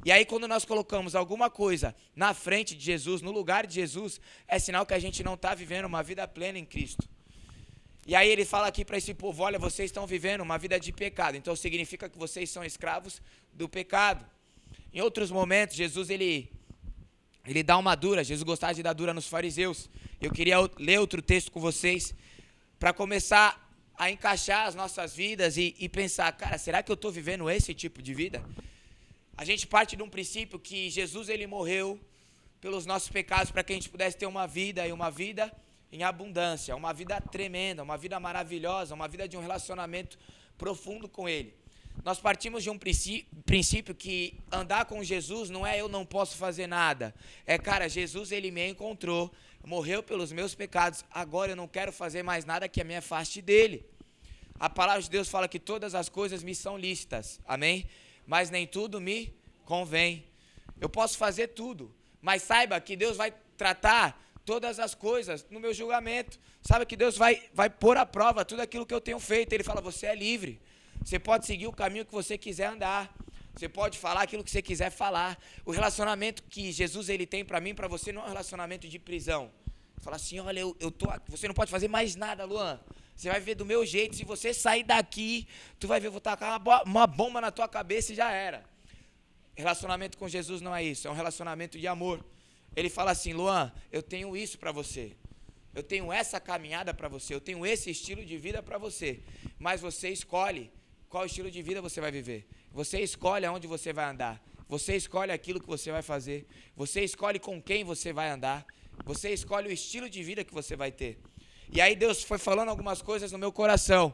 E 0.03 0.11
aí, 0.11 0.23
quando 0.25 0.47
nós 0.47 0.65
colocamos 0.65 1.15
alguma 1.15 1.49
coisa 1.49 1.95
na 2.15 2.33
frente 2.33 2.75
de 2.75 2.83
Jesus, 2.83 3.21
no 3.21 3.31
lugar 3.31 3.65
de 3.65 3.73
Jesus, 3.73 4.21
é 4.47 4.59
sinal 4.59 4.85
que 4.85 4.93
a 4.93 4.99
gente 4.99 5.23
não 5.23 5.33
está 5.33 5.55
vivendo 5.55 5.85
uma 5.85 6.03
vida 6.03 6.27
plena 6.27 6.59
em 6.59 6.65
Cristo. 6.65 7.09
E 8.05 8.13
aí 8.13 8.29
ele 8.29 8.45
fala 8.45 8.67
aqui 8.67 8.85
para 8.85 8.97
esse 8.97 9.13
povo: 9.13 9.41
olha, 9.41 9.57
vocês 9.57 9.89
estão 9.89 10.05
vivendo 10.05 10.41
uma 10.41 10.59
vida 10.59 10.79
de 10.79 10.91
pecado. 10.91 11.35
Então 11.35 11.55
significa 11.55 12.07
que 12.07 12.17
vocês 12.19 12.51
são 12.51 12.63
escravos 12.63 13.19
do 13.51 13.67
pecado. 13.67 14.23
Em 14.93 15.01
outros 15.01 15.31
momentos, 15.31 15.75
Jesus 15.75 16.11
ele 16.11 16.51
ele 17.43 17.63
dá 17.63 17.77
uma 17.77 17.95
dura, 17.95 18.23
Jesus 18.23 18.43
gostava 18.43 18.73
de 18.73 18.83
dar 18.83 18.93
dura 18.93 19.13
nos 19.13 19.27
fariseus. 19.27 19.89
Eu 20.21 20.31
queria 20.31 20.57
ler 20.77 20.99
outro 20.99 21.21
texto 21.21 21.51
com 21.51 21.59
vocês 21.59 22.13
para 22.79 22.93
começar 22.93 23.61
a 23.97 24.11
encaixar 24.11 24.67
as 24.67 24.75
nossas 24.75 25.15
vidas 25.15 25.57
e, 25.57 25.75
e 25.79 25.87
pensar, 25.87 26.31
cara, 26.33 26.57
será 26.57 26.83
que 26.83 26.91
eu 26.91 26.95
estou 26.95 27.11
vivendo 27.11 27.49
esse 27.49 27.73
tipo 27.73 28.01
de 28.01 28.13
vida? 28.13 28.43
A 29.37 29.45
gente 29.45 29.67
parte 29.67 29.95
de 29.95 30.03
um 30.03 30.09
princípio 30.09 30.59
que 30.59 30.89
Jesus 30.89 31.29
ele 31.29 31.47
morreu 31.47 31.99
pelos 32.61 32.85
nossos 32.85 33.09
pecados 33.09 33.51
para 33.51 33.63
que 33.63 33.73
a 33.73 33.75
gente 33.75 33.89
pudesse 33.89 34.17
ter 34.17 34.25
uma 34.25 34.47
vida 34.47 34.87
e 34.87 34.91
uma 34.91 35.09
vida 35.09 35.51
em 35.91 36.03
abundância, 36.03 36.75
uma 36.75 36.93
vida 36.93 37.19
tremenda, 37.21 37.83
uma 37.83 37.97
vida 37.97 38.19
maravilhosa, 38.19 38.93
uma 38.93 39.07
vida 39.07 39.27
de 39.27 39.37
um 39.37 39.41
relacionamento 39.41 40.17
profundo 40.57 41.07
com 41.07 41.27
Ele. 41.27 41.53
Nós 42.03 42.19
partimos 42.19 42.63
de 42.63 42.69
um 42.69 42.77
princípio 42.77 43.95
que 43.95 44.37
andar 44.51 44.85
com 44.85 45.03
Jesus 45.03 45.49
não 45.49 45.65
é 45.65 45.79
eu 45.79 45.87
não 45.87 46.05
posso 46.05 46.37
fazer 46.37 46.67
nada. 46.67 47.15
É, 47.45 47.57
cara, 47.57 47.89
Jesus 47.89 48.31
ele 48.31 48.51
me 48.51 48.67
encontrou, 48.69 49.31
morreu 49.63 50.03
pelos 50.03 50.31
meus 50.31 50.53
pecados, 50.53 51.03
agora 51.09 51.51
eu 51.51 51.55
não 51.55 51.67
quero 51.67 51.91
fazer 51.91 52.21
mais 52.21 52.45
nada 52.45 52.69
que 52.69 52.83
minha 52.83 52.99
afaste 52.99 53.41
dele. 53.41 53.85
A 54.59 54.69
palavra 54.69 55.01
de 55.01 55.09
Deus 55.09 55.27
fala 55.27 55.47
que 55.47 55.59
todas 55.59 55.95
as 55.95 56.07
coisas 56.07 56.43
me 56.43 56.53
são 56.53 56.77
lícitas, 56.77 57.39
amém? 57.45 57.87
Mas 58.25 58.49
nem 58.49 58.65
tudo 58.67 59.01
me 59.01 59.33
convém. 59.65 60.25
Eu 60.79 60.89
posso 60.89 61.17
fazer 61.17 61.47
tudo, 61.49 61.93
mas 62.21 62.43
saiba 62.43 62.79
que 62.79 62.95
Deus 62.95 63.17
vai 63.17 63.33
tratar 63.57 64.21
todas 64.45 64.79
as 64.79 64.93
coisas 64.93 65.45
no 65.49 65.59
meu 65.59 65.73
julgamento. 65.73 66.39
Sabe 66.61 66.85
que 66.85 66.95
Deus 66.95 67.17
vai, 67.17 67.43
vai 67.53 67.69
pôr 67.69 67.97
à 67.97 68.05
prova 68.05 68.45
tudo 68.45 68.61
aquilo 68.61 68.85
que 68.85 68.93
eu 68.93 69.01
tenho 69.01 69.19
feito. 69.19 69.53
Ele 69.53 69.63
fala: 69.63 69.81
você 69.81 70.05
é 70.05 70.15
livre. 70.15 70.61
Você 71.05 71.19
pode 71.19 71.45
seguir 71.45 71.67
o 71.67 71.71
caminho 71.71 72.03
que 72.03 72.11
você 72.11 72.35
quiser 72.35 72.65
andar. 72.65 73.15
Você 73.53 73.69
pode 73.69 73.99
falar 73.99 74.23
aquilo 74.23 74.43
que 74.43 74.49
você 74.49 74.59
quiser 74.59 74.89
falar. 74.89 75.37
O 75.63 75.69
relacionamento 75.69 76.41
que 76.41 76.71
Jesus 76.71 77.09
ele 77.09 77.27
tem 77.27 77.45
para 77.45 77.61
mim, 77.61 77.75
para 77.75 77.87
você, 77.87 78.11
não 78.11 78.23
é 78.23 78.25
um 78.25 78.29
relacionamento 78.29 78.87
de 78.87 78.97
prisão. 78.97 79.51
Fala 80.01 80.15
assim, 80.15 80.39
olha, 80.39 80.61
eu, 80.61 80.75
eu 80.79 80.89
tô, 80.89 81.07
você 81.27 81.47
não 81.47 81.53
pode 81.53 81.69
fazer 81.69 81.87
mais 81.87 82.15
nada, 82.15 82.43
Luan. 82.43 82.79
Você 83.15 83.29
vai 83.29 83.39
viver 83.39 83.53
do 83.53 83.63
meu 83.63 83.85
jeito. 83.85 84.15
Se 84.15 84.25
você 84.25 84.51
sair 84.51 84.83
daqui, 84.83 85.47
tu 85.79 85.87
vai 85.87 85.99
ver, 85.99 86.09
vou 86.09 86.19
tacar 86.19 86.59
uma, 86.59 86.81
uma 86.81 87.05
bomba 87.05 87.39
na 87.39 87.51
tua 87.51 87.67
cabeça 87.67 88.11
e 88.11 88.15
já 88.15 88.31
era. 88.31 88.65
Relacionamento 89.55 90.17
com 90.17 90.27
Jesus 90.27 90.59
não 90.59 90.75
é 90.75 90.83
isso, 90.83 91.07
é 91.07 91.11
um 91.11 91.13
relacionamento 91.13 91.77
de 91.77 91.87
amor. 91.87 92.25
Ele 92.75 92.89
fala 92.89 93.11
assim, 93.11 93.31
Luan, 93.31 93.71
eu 93.91 94.01
tenho 94.01 94.35
isso 94.35 94.57
para 94.57 94.71
você. 94.71 95.15
Eu 95.71 95.83
tenho 95.83 96.11
essa 96.11 96.39
caminhada 96.39 96.95
para 96.95 97.07
você, 97.07 97.35
eu 97.35 97.39
tenho 97.39 97.63
esse 97.63 97.91
estilo 97.91 98.25
de 98.25 98.37
vida 98.39 98.63
para 98.63 98.79
você. 98.79 99.21
Mas 99.59 99.81
você 99.81 100.09
escolhe 100.09 100.71
qual 101.15 101.25
estilo 101.25 101.49
de 101.49 101.61
vida 101.61 101.81
você 101.81 102.01
vai 102.01 102.11
viver. 102.11 102.45
Você 102.73 102.99
escolhe 102.99 103.45
aonde 103.45 103.67
você 103.67 103.93
vai 103.93 104.03
andar. 104.03 104.35
Você 104.67 104.97
escolhe 104.97 105.31
aquilo 105.31 105.61
que 105.61 105.65
você 105.75 105.89
vai 105.89 106.01
fazer. 106.01 106.45
Você 106.75 107.05
escolhe 107.05 107.39
com 107.39 107.61
quem 107.61 107.85
você 107.85 108.11
vai 108.11 108.29
andar. 108.29 108.65
Você 109.05 109.29
escolhe 109.29 109.69
o 109.69 109.71
estilo 109.71 110.09
de 110.09 110.21
vida 110.21 110.43
que 110.43 110.53
você 110.53 110.75
vai 110.75 110.91
ter. 110.91 111.17
E 111.71 111.79
aí 111.79 111.95
Deus 111.95 112.21
foi 112.21 112.37
falando 112.37 112.67
algumas 112.67 113.01
coisas 113.01 113.31
no 113.31 113.37
meu 113.37 113.49
coração. 113.49 114.13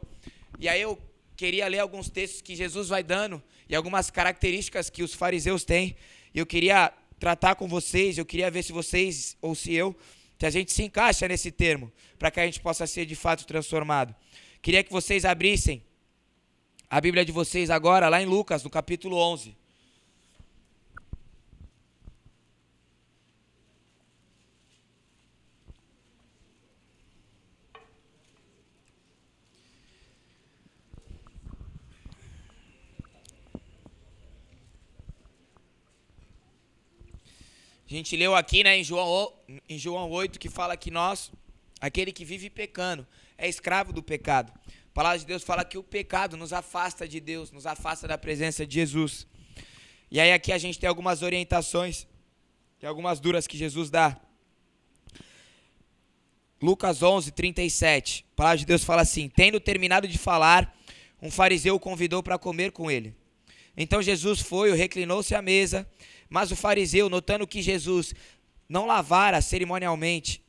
E 0.59 0.69
aí 0.69 0.79
eu 0.79 0.95
queria 1.35 1.67
ler 1.67 1.79
alguns 1.79 2.07
textos 2.07 2.39
que 2.39 2.55
Jesus 2.55 2.89
vai 2.89 3.01
dando 3.01 3.41
e 3.67 3.75
algumas 3.75 4.11
características 4.11 4.87
que 4.91 5.01
os 5.01 5.15
fariseus 5.15 5.63
têm. 5.63 5.95
E 6.35 6.37
eu 6.37 6.45
queria 6.45 6.93
tratar 7.19 7.55
com 7.55 7.67
vocês, 7.67 8.19
eu 8.19 8.25
queria 8.27 8.51
ver 8.51 8.61
se 8.61 8.71
vocês 8.71 9.35
ou 9.41 9.55
se 9.55 9.73
eu, 9.73 9.95
se 10.37 10.45
a 10.45 10.51
gente 10.51 10.71
se 10.71 10.83
encaixa 10.83 11.27
nesse 11.27 11.49
termo, 11.49 11.91
para 12.19 12.29
que 12.29 12.39
a 12.39 12.45
gente 12.45 12.59
possa 12.59 12.85
ser 12.85 13.07
de 13.07 13.15
fato 13.15 13.43
transformado. 13.47 14.13
Queria 14.61 14.83
que 14.83 14.91
vocês 14.91 15.25
abrissem 15.25 15.83
a 16.91 16.99
Bíblia 16.99 17.23
de 17.23 17.31
vocês 17.31 17.69
agora, 17.69 18.09
lá 18.09 18.21
em 18.21 18.25
Lucas, 18.25 18.65
no 18.65 18.69
capítulo 18.69 19.15
11. 19.15 19.55
A 37.85 37.93
gente 37.93 38.17
leu 38.17 38.35
aqui 38.35 38.65
né, 38.65 38.77
em, 38.77 38.83
João, 38.83 39.31
em 39.69 39.77
João 39.77 40.09
8 40.11 40.37
que 40.37 40.49
fala 40.49 40.75
que 40.75 40.91
nós, 40.91 41.31
aquele 41.79 42.11
que 42.11 42.25
vive 42.25 42.49
pecando, 42.49 43.07
é 43.37 43.47
escravo 43.47 43.93
do 43.93 44.03
pecado. 44.03 44.51
A 44.91 44.93
palavra 44.93 45.19
de 45.19 45.25
Deus 45.25 45.41
fala 45.41 45.63
que 45.63 45.77
o 45.77 45.83
pecado 45.83 46.35
nos 46.35 46.51
afasta 46.51 47.07
de 47.07 47.21
Deus, 47.21 47.49
nos 47.49 47.65
afasta 47.65 48.09
da 48.09 48.17
presença 48.17 48.67
de 48.67 48.73
Jesus. 48.75 49.25
E 50.11 50.19
aí 50.19 50.33
aqui 50.33 50.51
a 50.51 50.57
gente 50.57 50.77
tem 50.77 50.89
algumas 50.89 51.21
orientações, 51.21 52.05
tem 52.77 52.89
algumas 52.89 53.21
duras 53.21 53.47
que 53.47 53.57
Jesus 53.57 53.89
dá. 53.89 54.19
Lucas 56.61 57.01
11, 57.01 57.31
37. 57.31 58.25
A 58.33 58.35
palavra 58.35 58.57
de 58.57 58.65
Deus 58.65 58.83
fala 58.83 59.01
assim: 59.03 59.29
Tendo 59.29 59.61
terminado 59.61 60.09
de 60.09 60.17
falar, 60.17 60.77
um 61.21 61.31
fariseu 61.31 61.75
o 61.75 61.79
convidou 61.79 62.21
para 62.21 62.37
comer 62.37 62.73
com 62.73 62.91
ele. 62.91 63.15
Então 63.77 64.01
Jesus 64.01 64.41
foi, 64.41 64.75
reclinou-se 64.75 65.33
à 65.33 65.41
mesa, 65.41 65.89
mas 66.29 66.51
o 66.51 66.55
fariseu, 66.57 67.09
notando 67.09 67.47
que 67.47 67.61
Jesus 67.61 68.13
não 68.67 68.85
lavara 68.85 69.41
cerimonialmente 69.41 70.43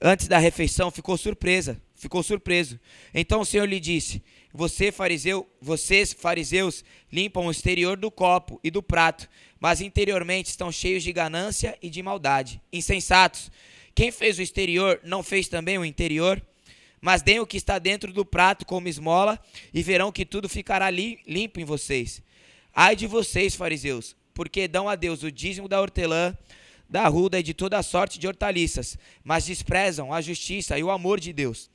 antes 0.00 0.26
da 0.26 0.38
refeição, 0.38 0.90
ficou 0.90 1.16
surpresa 1.16 1.80
ficou 1.94 2.22
surpreso. 2.22 2.78
Então 3.12 3.40
o 3.40 3.44
Senhor 3.44 3.66
lhe 3.66 3.80
disse: 3.80 4.22
Você, 4.52 4.90
fariseu, 4.92 5.48
vocês, 5.60 6.12
fariseus, 6.12 6.84
limpam 7.10 7.46
o 7.46 7.50
exterior 7.50 7.96
do 7.96 8.10
copo 8.10 8.60
e 8.62 8.70
do 8.70 8.82
prato, 8.82 9.28
mas 9.60 9.80
interiormente 9.80 10.46
estão 10.46 10.70
cheios 10.70 11.02
de 11.02 11.12
ganância 11.12 11.78
e 11.80 11.88
de 11.88 12.02
maldade. 12.02 12.60
Insensatos. 12.72 13.50
Quem 13.94 14.10
fez 14.10 14.38
o 14.38 14.42
exterior 14.42 15.00
não 15.04 15.22
fez 15.22 15.48
também 15.48 15.78
o 15.78 15.84
interior? 15.84 16.42
Mas 17.00 17.22
deem 17.22 17.38
o 17.38 17.46
que 17.46 17.56
está 17.56 17.78
dentro 17.78 18.12
do 18.12 18.24
prato 18.24 18.64
como 18.64 18.88
esmola, 18.88 19.38
e 19.72 19.82
verão 19.82 20.10
que 20.10 20.24
tudo 20.24 20.48
ficará 20.48 20.90
limpo 20.90 21.60
em 21.60 21.64
vocês. 21.64 22.22
Ai 22.74 22.96
de 22.96 23.06
vocês, 23.06 23.54
fariseus, 23.54 24.16
porque 24.32 24.66
dão 24.66 24.88
a 24.88 24.96
Deus 24.96 25.22
o 25.22 25.30
dízimo 25.30 25.68
da 25.68 25.80
hortelã, 25.80 26.36
da 26.88 27.06
ruda 27.06 27.38
e 27.38 27.42
de 27.42 27.54
toda 27.54 27.82
sorte 27.82 28.18
de 28.18 28.26
hortaliças, 28.26 28.98
mas 29.22 29.46
desprezam 29.46 30.12
a 30.12 30.20
justiça 30.20 30.78
e 30.78 30.82
o 30.82 30.90
amor 30.90 31.20
de 31.20 31.32
Deus. 31.32 31.70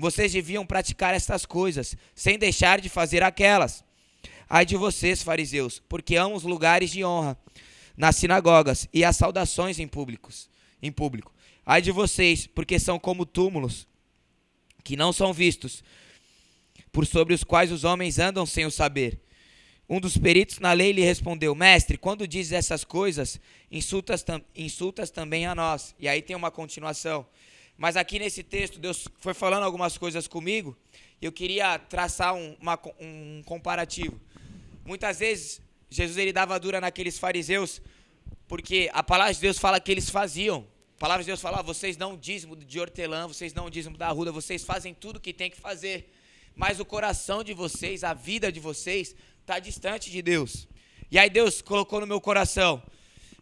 Vocês 0.00 0.32
deviam 0.32 0.64
praticar 0.64 1.14
estas 1.14 1.44
coisas, 1.44 1.94
sem 2.14 2.38
deixar 2.38 2.80
de 2.80 2.88
fazer 2.88 3.22
aquelas. 3.22 3.84
Ai 4.48 4.64
de 4.64 4.76
vocês, 4.76 5.22
fariseus, 5.22 5.80
porque 5.88 6.16
amam 6.16 6.34
os 6.34 6.42
lugares 6.42 6.90
de 6.90 7.04
honra 7.04 7.38
nas 7.96 8.16
sinagogas 8.16 8.88
e 8.92 9.04
as 9.04 9.16
saudações 9.16 9.78
em 9.78 9.86
públicos, 9.86 10.48
em 10.82 10.90
público. 10.90 11.32
Ai 11.66 11.82
de 11.82 11.92
vocês, 11.92 12.46
porque 12.46 12.78
são 12.78 12.98
como 12.98 13.26
túmulos 13.26 13.86
que 14.82 14.96
não 14.96 15.12
são 15.12 15.32
vistos, 15.32 15.84
por 16.90 17.06
sobre 17.06 17.34
os 17.34 17.44
quais 17.44 17.70
os 17.70 17.84
homens 17.84 18.18
andam 18.18 18.46
sem 18.46 18.64
o 18.64 18.70
saber. 18.70 19.20
Um 19.88 20.00
dos 20.00 20.16
peritos 20.16 20.58
na 20.60 20.72
lei 20.72 20.92
lhe 20.92 21.02
respondeu: 21.02 21.54
Mestre, 21.54 21.98
quando 21.98 22.26
dizes 22.26 22.52
essas 22.52 22.84
coisas, 22.84 23.40
insultas, 23.70 24.24
insultas 24.56 25.10
também 25.10 25.46
a 25.46 25.54
nós. 25.54 25.94
E 25.98 26.08
aí 26.08 26.22
tem 26.22 26.34
uma 26.34 26.50
continuação. 26.50 27.26
Mas 27.80 27.96
aqui 27.96 28.18
nesse 28.18 28.42
texto, 28.42 28.78
Deus 28.78 29.08
foi 29.20 29.32
falando 29.32 29.62
algumas 29.62 29.96
coisas 29.96 30.28
comigo 30.28 30.76
e 31.18 31.24
eu 31.24 31.32
queria 31.32 31.78
traçar 31.78 32.34
um, 32.34 32.54
uma, 32.60 32.78
um 33.00 33.42
comparativo. 33.46 34.20
Muitas 34.84 35.20
vezes, 35.20 35.62
Jesus 35.88 36.18
ele 36.18 36.30
dava 36.30 36.60
dura 36.60 36.78
naqueles 36.78 37.18
fariseus, 37.18 37.80
porque 38.46 38.90
a 38.92 39.02
palavra 39.02 39.32
de 39.32 39.40
Deus 39.40 39.58
fala 39.58 39.80
que 39.80 39.90
eles 39.90 40.10
faziam. 40.10 40.66
A 40.94 40.98
palavra 40.98 41.24
de 41.24 41.28
Deus 41.28 41.40
fala: 41.40 41.60
ah, 41.60 41.62
vocês 41.62 41.96
dão 41.96 42.18
dízimo 42.18 42.54
de 42.54 42.78
hortelã, 42.78 43.26
vocês 43.26 43.50
dão 43.50 43.70
dízimo 43.70 43.96
da 43.96 44.10
ruda, 44.10 44.30
vocês 44.30 44.62
fazem 44.62 44.92
tudo 44.92 45.16
o 45.16 45.20
que 45.20 45.32
tem 45.32 45.50
que 45.50 45.58
fazer. 45.58 46.12
Mas 46.54 46.80
o 46.80 46.84
coração 46.84 47.42
de 47.42 47.54
vocês, 47.54 48.04
a 48.04 48.12
vida 48.12 48.52
de 48.52 48.60
vocês, 48.60 49.16
está 49.40 49.58
distante 49.58 50.10
de 50.10 50.20
Deus. 50.20 50.68
E 51.10 51.18
aí 51.18 51.30
Deus 51.30 51.62
colocou 51.62 51.98
no 51.98 52.06
meu 52.06 52.20
coração: 52.20 52.82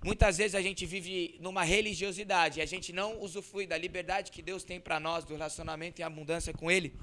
Muitas 0.03 0.39
vezes 0.39 0.55
a 0.55 0.63
gente 0.63 0.87
vive 0.87 1.37
numa 1.41 1.65
religiosidade, 1.65 2.61
e 2.61 2.63
a 2.63 2.67
gente 2.67 2.93
não 2.93 3.21
usufrui 3.21 3.67
da 3.67 3.77
liberdade 3.77 4.31
que 4.31 4.41
Deus 4.41 4.63
tem 4.63 4.81
para 4.81 5.01
nós, 5.01 5.25
do 5.25 5.33
relacionamento 5.33 6.01
em 6.01 6.05
abundância 6.05 6.53
com 6.53 6.71
Ele, 6.71 6.95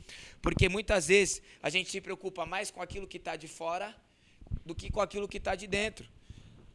porque 0.41 0.69
muitas 0.69 1.07
vezes 1.07 1.41
a 1.61 1.69
gente 1.69 1.89
se 1.89 1.99
preocupa 1.99 2.45
mais 2.45 2.71
com 2.71 2.81
aquilo 2.81 3.05
que 3.05 3.17
está 3.17 3.35
de 3.35 3.47
fora 3.47 3.93
do 4.65 4.73
que 4.73 4.89
com 4.89 5.01
aquilo 5.01 5.27
que 5.27 5.37
está 5.37 5.55
de 5.55 5.67
dentro. 5.67 6.07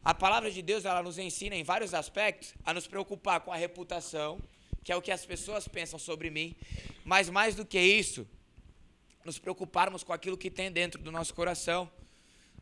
A 0.03 0.13
palavra 0.13 0.51
de 0.51 0.61
Deus 0.61 0.85
ela 0.85 1.01
nos 1.01 1.17
ensina 1.17 1.55
em 1.55 1.63
vários 1.63 1.93
aspectos 1.93 2.53
a 2.63 2.73
nos 2.73 2.87
preocupar 2.87 3.41
com 3.41 3.51
a 3.51 3.55
reputação, 3.55 4.39
que 4.83 4.91
é 4.91 4.95
o 4.95 5.01
que 5.01 5.11
as 5.11 5.25
pessoas 5.25 5.67
pensam 5.67 5.99
sobre 5.99 6.29
mim, 6.29 6.55
mas 7.03 7.29
mais 7.29 7.55
do 7.55 7.65
que 7.65 7.79
isso, 7.79 8.27
nos 9.23 9.37
preocuparmos 9.37 10.03
com 10.03 10.13
aquilo 10.13 10.37
que 10.37 10.49
tem 10.49 10.71
dentro 10.71 11.01
do 11.01 11.11
nosso 11.11 11.33
coração. 11.33 11.89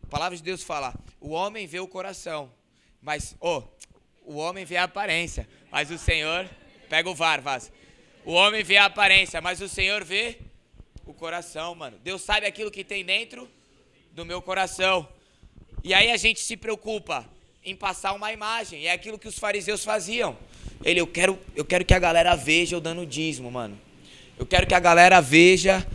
A 0.03 0.07
palavra 0.07 0.37
de 0.37 0.43
Deus 0.43 0.63
fala: 0.63 0.93
o 1.19 1.29
homem 1.29 1.65
vê 1.67 1.79
o 1.79 1.87
coração, 1.87 2.51
mas, 3.01 3.35
oh, 3.39 3.63
o 4.25 4.35
homem 4.35 4.65
vê 4.65 4.77
a 4.77 4.83
aparência, 4.83 5.47
mas 5.71 5.89
o 5.91 5.97
Senhor. 5.97 6.49
Pega 6.89 7.09
o 7.09 7.15
VAR, 7.15 7.41
Vaz. 7.41 7.71
O 8.25 8.31
homem 8.33 8.63
vê 8.63 8.77
a 8.77 8.85
aparência, 8.85 9.39
mas 9.41 9.61
o 9.61 9.69
Senhor 9.69 10.03
vê 10.03 10.37
o 11.05 11.13
coração, 11.13 11.73
mano. 11.75 11.97
Deus 12.03 12.21
sabe 12.21 12.45
aquilo 12.45 12.71
que 12.71 12.83
tem 12.83 13.05
dentro 13.05 13.49
do 14.11 14.25
meu 14.25 14.41
coração. 14.41 15.07
E 15.83 15.93
aí 15.93 16.11
a 16.11 16.17
gente 16.17 16.39
se 16.39 16.57
preocupa 16.57 17.27
em 17.63 17.75
passar 17.75 18.13
uma 18.13 18.31
imagem. 18.31 18.85
É 18.87 18.91
aquilo 18.91 19.17
que 19.17 19.27
os 19.27 19.37
fariseus 19.37 19.83
faziam. 19.83 20.37
Ele, 20.83 20.99
eu 20.99 21.07
quero, 21.07 21.39
eu 21.55 21.65
quero 21.65 21.85
que 21.85 21.93
a 21.93 21.99
galera 21.99 22.35
veja 22.35 22.75
eu 22.75 22.81
dando 22.81 23.05
dízimo, 23.05 23.51
mano. 23.51 23.79
Eu 24.37 24.45
quero 24.45 24.65
que 24.65 24.73
a 24.73 24.79
galera 24.79 25.21
veja 25.21 25.85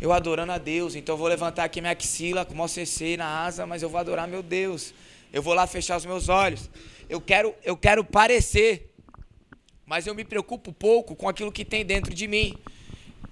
eu 0.00 0.12
adorando 0.12 0.52
a 0.52 0.58
Deus. 0.58 0.94
Então 0.94 1.14
eu 1.14 1.18
vou 1.18 1.28
levantar 1.28 1.64
aqui 1.64 1.80
minha 1.80 1.92
axila 1.92 2.44
com 2.44 2.60
o 2.60 2.68
CC 2.68 3.16
na 3.16 3.44
asa, 3.44 3.66
mas 3.66 3.82
eu 3.82 3.88
vou 3.88 3.98
adorar 3.98 4.28
meu 4.28 4.42
Deus. 4.42 4.94
Eu 5.34 5.42
vou 5.42 5.52
lá 5.52 5.66
fechar 5.66 5.96
os 5.96 6.06
meus 6.06 6.28
olhos. 6.28 6.70
Eu 7.08 7.20
quero, 7.20 7.52
eu 7.64 7.76
quero 7.76 8.04
parecer, 8.04 8.94
mas 9.84 10.06
eu 10.06 10.14
me 10.14 10.24
preocupo 10.24 10.72
pouco 10.72 11.16
com 11.16 11.28
aquilo 11.28 11.50
que 11.50 11.64
tem 11.64 11.84
dentro 11.84 12.14
de 12.14 12.28
mim. 12.28 12.56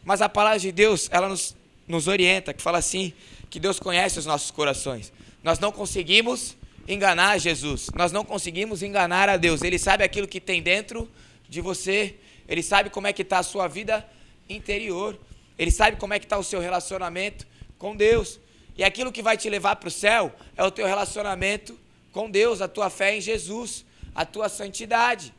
Mas 0.03 0.21
a 0.21 0.29
palavra 0.29 0.59
de 0.59 0.73
Deus, 0.73 1.09
ela 1.13 1.29
nos, 1.29 1.55
nos 1.87 2.09
orienta, 2.09 2.53
que 2.53 2.61
fala 2.61 2.79
assim, 2.79 3.13
que 3.49 3.61
Deus 3.61 3.79
conhece 3.79 4.19
os 4.19 4.27
nossos 4.27 4.51
corações. 4.51 5.13
Nós 5.45 5.61
não 5.61 5.71
conseguimos 5.71 6.57
enganar 6.89 7.39
Jesus. 7.39 7.89
Nós 7.95 8.11
não 8.11 8.25
conseguimos 8.25 8.83
enganar 8.83 9.29
a 9.29 9.37
Deus. 9.37 9.63
Ele 9.63 9.79
sabe 9.79 10.03
aquilo 10.03 10.27
que 10.27 10.41
tem 10.41 10.61
dentro 10.61 11.09
de 11.49 11.61
você. 11.61 12.17
Ele 12.49 12.65
sabe 12.65 12.91
como 12.91 13.07
é 13.07 13.13
que 13.13 13.23
está 13.23 13.39
a 13.39 13.45
sua 13.45 13.69
vida 13.69 14.05
interior. 14.49 15.17
Ele 15.57 15.71
sabe 15.71 15.99
como 15.99 16.15
é 16.15 16.19
que 16.19 16.27
está 16.27 16.37
o 16.37 16.43
seu 16.43 16.59
relacionamento 16.59 17.47
com 17.79 17.95
Deus. 17.95 18.41
E 18.77 18.83
aquilo 18.83 19.13
que 19.13 19.23
vai 19.23 19.37
te 19.37 19.49
levar 19.49 19.77
para 19.77 19.87
o 19.87 19.91
céu 19.91 20.35
é 20.57 20.65
o 20.65 20.71
teu 20.73 20.85
relacionamento 20.85 21.81
com 22.13 22.31
Deus, 22.31 22.61
a 22.61 22.69
tua 22.69 22.91
fé 22.91 23.17
em 23.17 23.21
Jesus, 23.21 23.85
a 24.15 24.25
tua 24.25 24.49
santidade. 24.49 25.35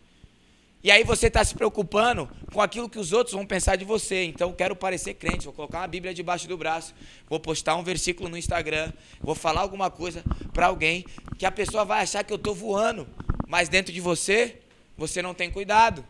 E 0.84 0.92
aí 0.92 1.04
você 1.06 1.28
está 1.28 1.42
se 1.46 1.56
preocupando 1.56 2.30
com 2.52 2.60
aquilo 2.60 2.90
que 2.90 3.00
os 3.00 3.14
outros 3.14 3.34
vão 3.34 3.46
pensar 3.46 3.78
de 3.78 3.86
você. 3.86 4.26
Então, 4.26 4.52
quero 4.52 4.76
parecer 4.76 5.14
crente, 5.14 5.46
vou 5.46 5.54
colocar 5.54 5.80
uma 5.80 5.88
Bíblia 5.88 6.14
debaixo 6.14 6.46
do 6.46 6.58
braço, 6.58 6.94
vou 7.30 7.40
postar 7.40 7.78
um 7.78 7.84
versículo 7.84 8.28
no 8.28 8.38
Instagram, 8.38 8.92
vou 9.22 9.34
falar 9.34 9.62
alguma 9.62 9.90
coisa 9.90 10.22
para 10.52 10.66
alguém 10.66 11.06
que 11.40 11.46
a 11.46 11.52
pessoa 11.52 11.86
vai 11.86 12.02
achar 12.02 12.22
que 12.26 12.34
eu 12.34 12.38
estou 12.38 12.54
voando, 12.54 13.08
mas 13.48 13.70
dentro 13.70 13.94
de 13.94 14.02
você, 14.02 14.60
você 14.98 15.22
não 15.22 15.34
tem 15.34 15.50
cuidado. 15.50 16.06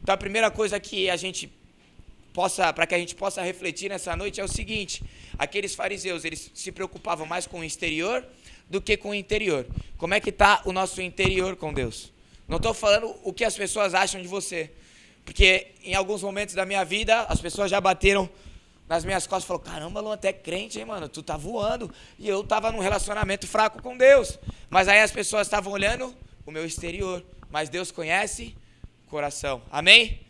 Então, 0.00 0.14
a 0.14 0.18
primeira 0.18 0.48
coisa 0.48 0.78
que 0.78 1.10
a 1.10 1.16
gente 1.16 1.52
possa, 2.32 2.72
para 2.72 2.86
que 2.86 2.94
a 2.94 2.98
gente 2.98 3.16
possa 3.16 3.42
refletir 3.42 3.88
nessa 3.88 4.14
noite 4.14 4.40
é 4.40 4.44
o 4.44 4.48
seguinte: 4.48 5.02
aqueles 5.36 5.74
fariseus, 5.74 6.24
eles 6.24 6.52
se 6.54 6.70
preocupavam 6.70 7.26
mais 7.26 7.48
com 7.48 7.60
o 7.60 7.64
exterior 7.64 8.24
do 8.68 8.80
que 8.80 8.96
com 8.96 9.10
o 9.10 9.14
interior. 9.14 9.66
Como 9.96 10.14
é 10.14 10.20
que 10.20 10.30
está 10.30 10.62
o 10.64 10.72
nosso 10.72 11.00
interior 11.00 11.56
com 11.56 11.72
Deus? 11.72 12.12
Não 12.46 12.58
estou 12.58 12.74
falando 12.74 13.14
o 13.22 13.32
que 13.32 13.44
as 13.44 13.56
pessoas 13.56 13.94
acham 13.94 14.20
de 14.20 14.28
você. 14.28 14.70
Porque 15.24 15.68
em 15.82 15.94
alguns 15.94 16.22
momentos 16.22 16.54
da 16.54 16.66
minha 16.66 16.84
vida, 16.84 17.22
as 17.22 17.40
pessoas 17.40 17.70
já 17.70 17.80
bateram 17.80 18.28
nas 18.88 19.04
minhas 19.04 19.26
costas 19.26 19.44
e 19.44 19.46
falaram: 19.46 19.64
caramba, 19.64 20.00
Luan, 20.00 20.14
até 20.14 20.32
crente, 20.32 20.78
hein, 20.78 20.84
mano? 20.84 21.08
Tu 21.08 21.22
tá 21.22 21.36
voando. 21.36 21.90
E 22.18 22.28
eu 22.28 22.44
tava 22.44 22.70
num 22.70 22.80
relacionamento 22.80 23.46
fraco 23.46 23.82
com 23.82 23.96
Deus. 23.96 24.38
Mas 24.68 24.88
aí 24.88 25.00
as 25.00 25.10
pessoas 25.10 25.46
estavam 25.46 25.72
olhando 25.72 26.14
o 26.44 26.50
meu 26.50 26.64
exterior. 26.66 27.24
Mas 27.50 27.68
Deus 27.68 27.90
conhece 27.90 28.54
o 29.06 29.10
coração. 29.10 29.62
Amém? 29.70 30.20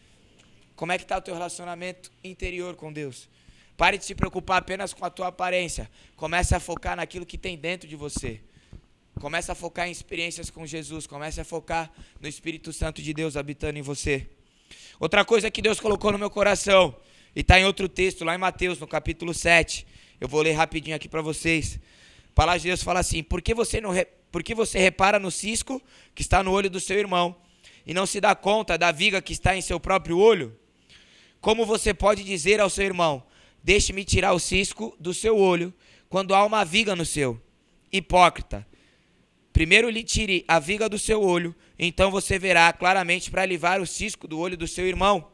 Como 0.76 0.93
é 0.93 0.99
que 0.99 1.05
está 1.05 1.19
o 1.19 1.23
teu 1.23 1.35
relacionamento 1.35 2.11
interior 2.23 2.75
com 2.75 2.93
Deus? 2.93 3.29
Pare 3.76 3.99
de 3.99 4.04
se 4.04 4.14
preocupar 4.14 4.59
apenas 4.59 4.95
com 4.95 5.04
a 5.04 5.11
tua 5.11 5.28
aparência. 5.28 5.90
Comece 6.16 6.54
a 6.54 6.61
focar 6.61 6.97
naquilo 6.97 7.26
que 7.26 7.37
tem 7.37 7.59
dentro 7.59 7.88
de 7.88 7.97
você. 7.97 8.40
Comece 9.21 9.50
a 9.50 9.54
focar 9.54 9.88
em 9.88 9.90
experiências 9.90 10.50
com 10.50 10.64
Jesus. 10.64 11.07
Comece 11.07 11.40
a 11.40 11.45
focar 11.45 11.90
no 12.21 12.28
Espírito 12.28 12.73
Santo 12.73 13.02
de 13.02 13.12
Deus 13.12 13.37
habitando 13.37 13.78
em 13.78 13.83
você. 13.83 14.28
Outra 15.00 15.25
coisa 15.25 15.50
que 15.50 15.61
Deus 15.61 15.81
colocou 15.81 16.12
no 16.12 16.19
meu 16.19 16.31
coração, 16.31 16.97
e 17.35 17.40
está 17.40 17.59
em 17.59 17.64
outro 17.64 17.88
texto, 17.88 18.25
lá 18.25 18.35
em 18.35 18.38
Mateus, 18.38 18.78
no 18.78 18.87
capítulo 18.87 19.35
7. 19.35 19.87
Eu 20.21 20.28
vou 20.28 20.40
ler 20.40 20.52
rapidinho 20.52 20.95
aqui 20.95 21.09
para 21.09 21.21
vocês. 21.21 21.81
A 22.31 22.35
palavra 22.35 22.61
de 22.61 22.69
Deus 22.69 22.83
fala 22.83 23.00
assim: 23.00 23.23
Por 23.23 23.43
que 23.43 23.52
você, 23.54 23.81
não 23.81 23.90
re... 23.90 24.07
Por 24.31 24.43
que 24.43 24.54
você 24.54 24.78
repara 24.78 25.19
no 25.19 25.31
cisco 25.31 25.83
que 26.14 26.23
está 26.23 26.43
no 26.43 26.52
olho 26.52 26.71
do 26.71 26.78
seu 26.78 26.97
irmão 26.97 27.37
e 27.85 27.93
não 27.93 28.07
se 28.07 28.21
dá 28.21 28.35
conta 28.35 28.78
da 28.78 28.93
viga 28.93 29.21
que 29.21 29.33
está 29.33 29.57
em 29.57 29.61
seu 29.61 29.81
próprio 29.81 30.19
olho? 30.19 30.57
Como 31.40 31.66
você 31.66 31.93
pode 31.93 32.23
dizer 32.23 32.61
ao 32.61 32.71
seu 32.71 32.85
irmão: 32.85 33.23
Deixe-me 33.64 34.04
tirar 34.04 34.35
o 34.35 34.38
cisco 34.38 34.94
do 35.00 35.14
seu 35.14 35.38
olho, 35.38 35.73
quando 36.11 36.35
há 36.35 36.44
uma 36.44 36.62
viga 36.66 36.94
no 36.94 37.06
seu? 37.06 37.40
Hipócrita. 37.90 38.66
Primeiro 39.54 39.88
lhe 39.88 40.04
tire 40.04 40.44
a 40.47 40.59
viga 40.59 40.87
do 40.87 40.99
seu 40.99 41.23
olho, 41.23 41.56
então 41.78 42.11
você 42.11 42.38
verá 42.38 42.71
claramente 42.75 43.30
para 43.30 43.47
livrar 43.47 43.80
o 43.80 43.87
cisco 43.87 44.28
do 44.28 44.38
olho 44.38 44.54
do 44.54 44.68
seu 44.68 44.87
irmão. 44.87 45.33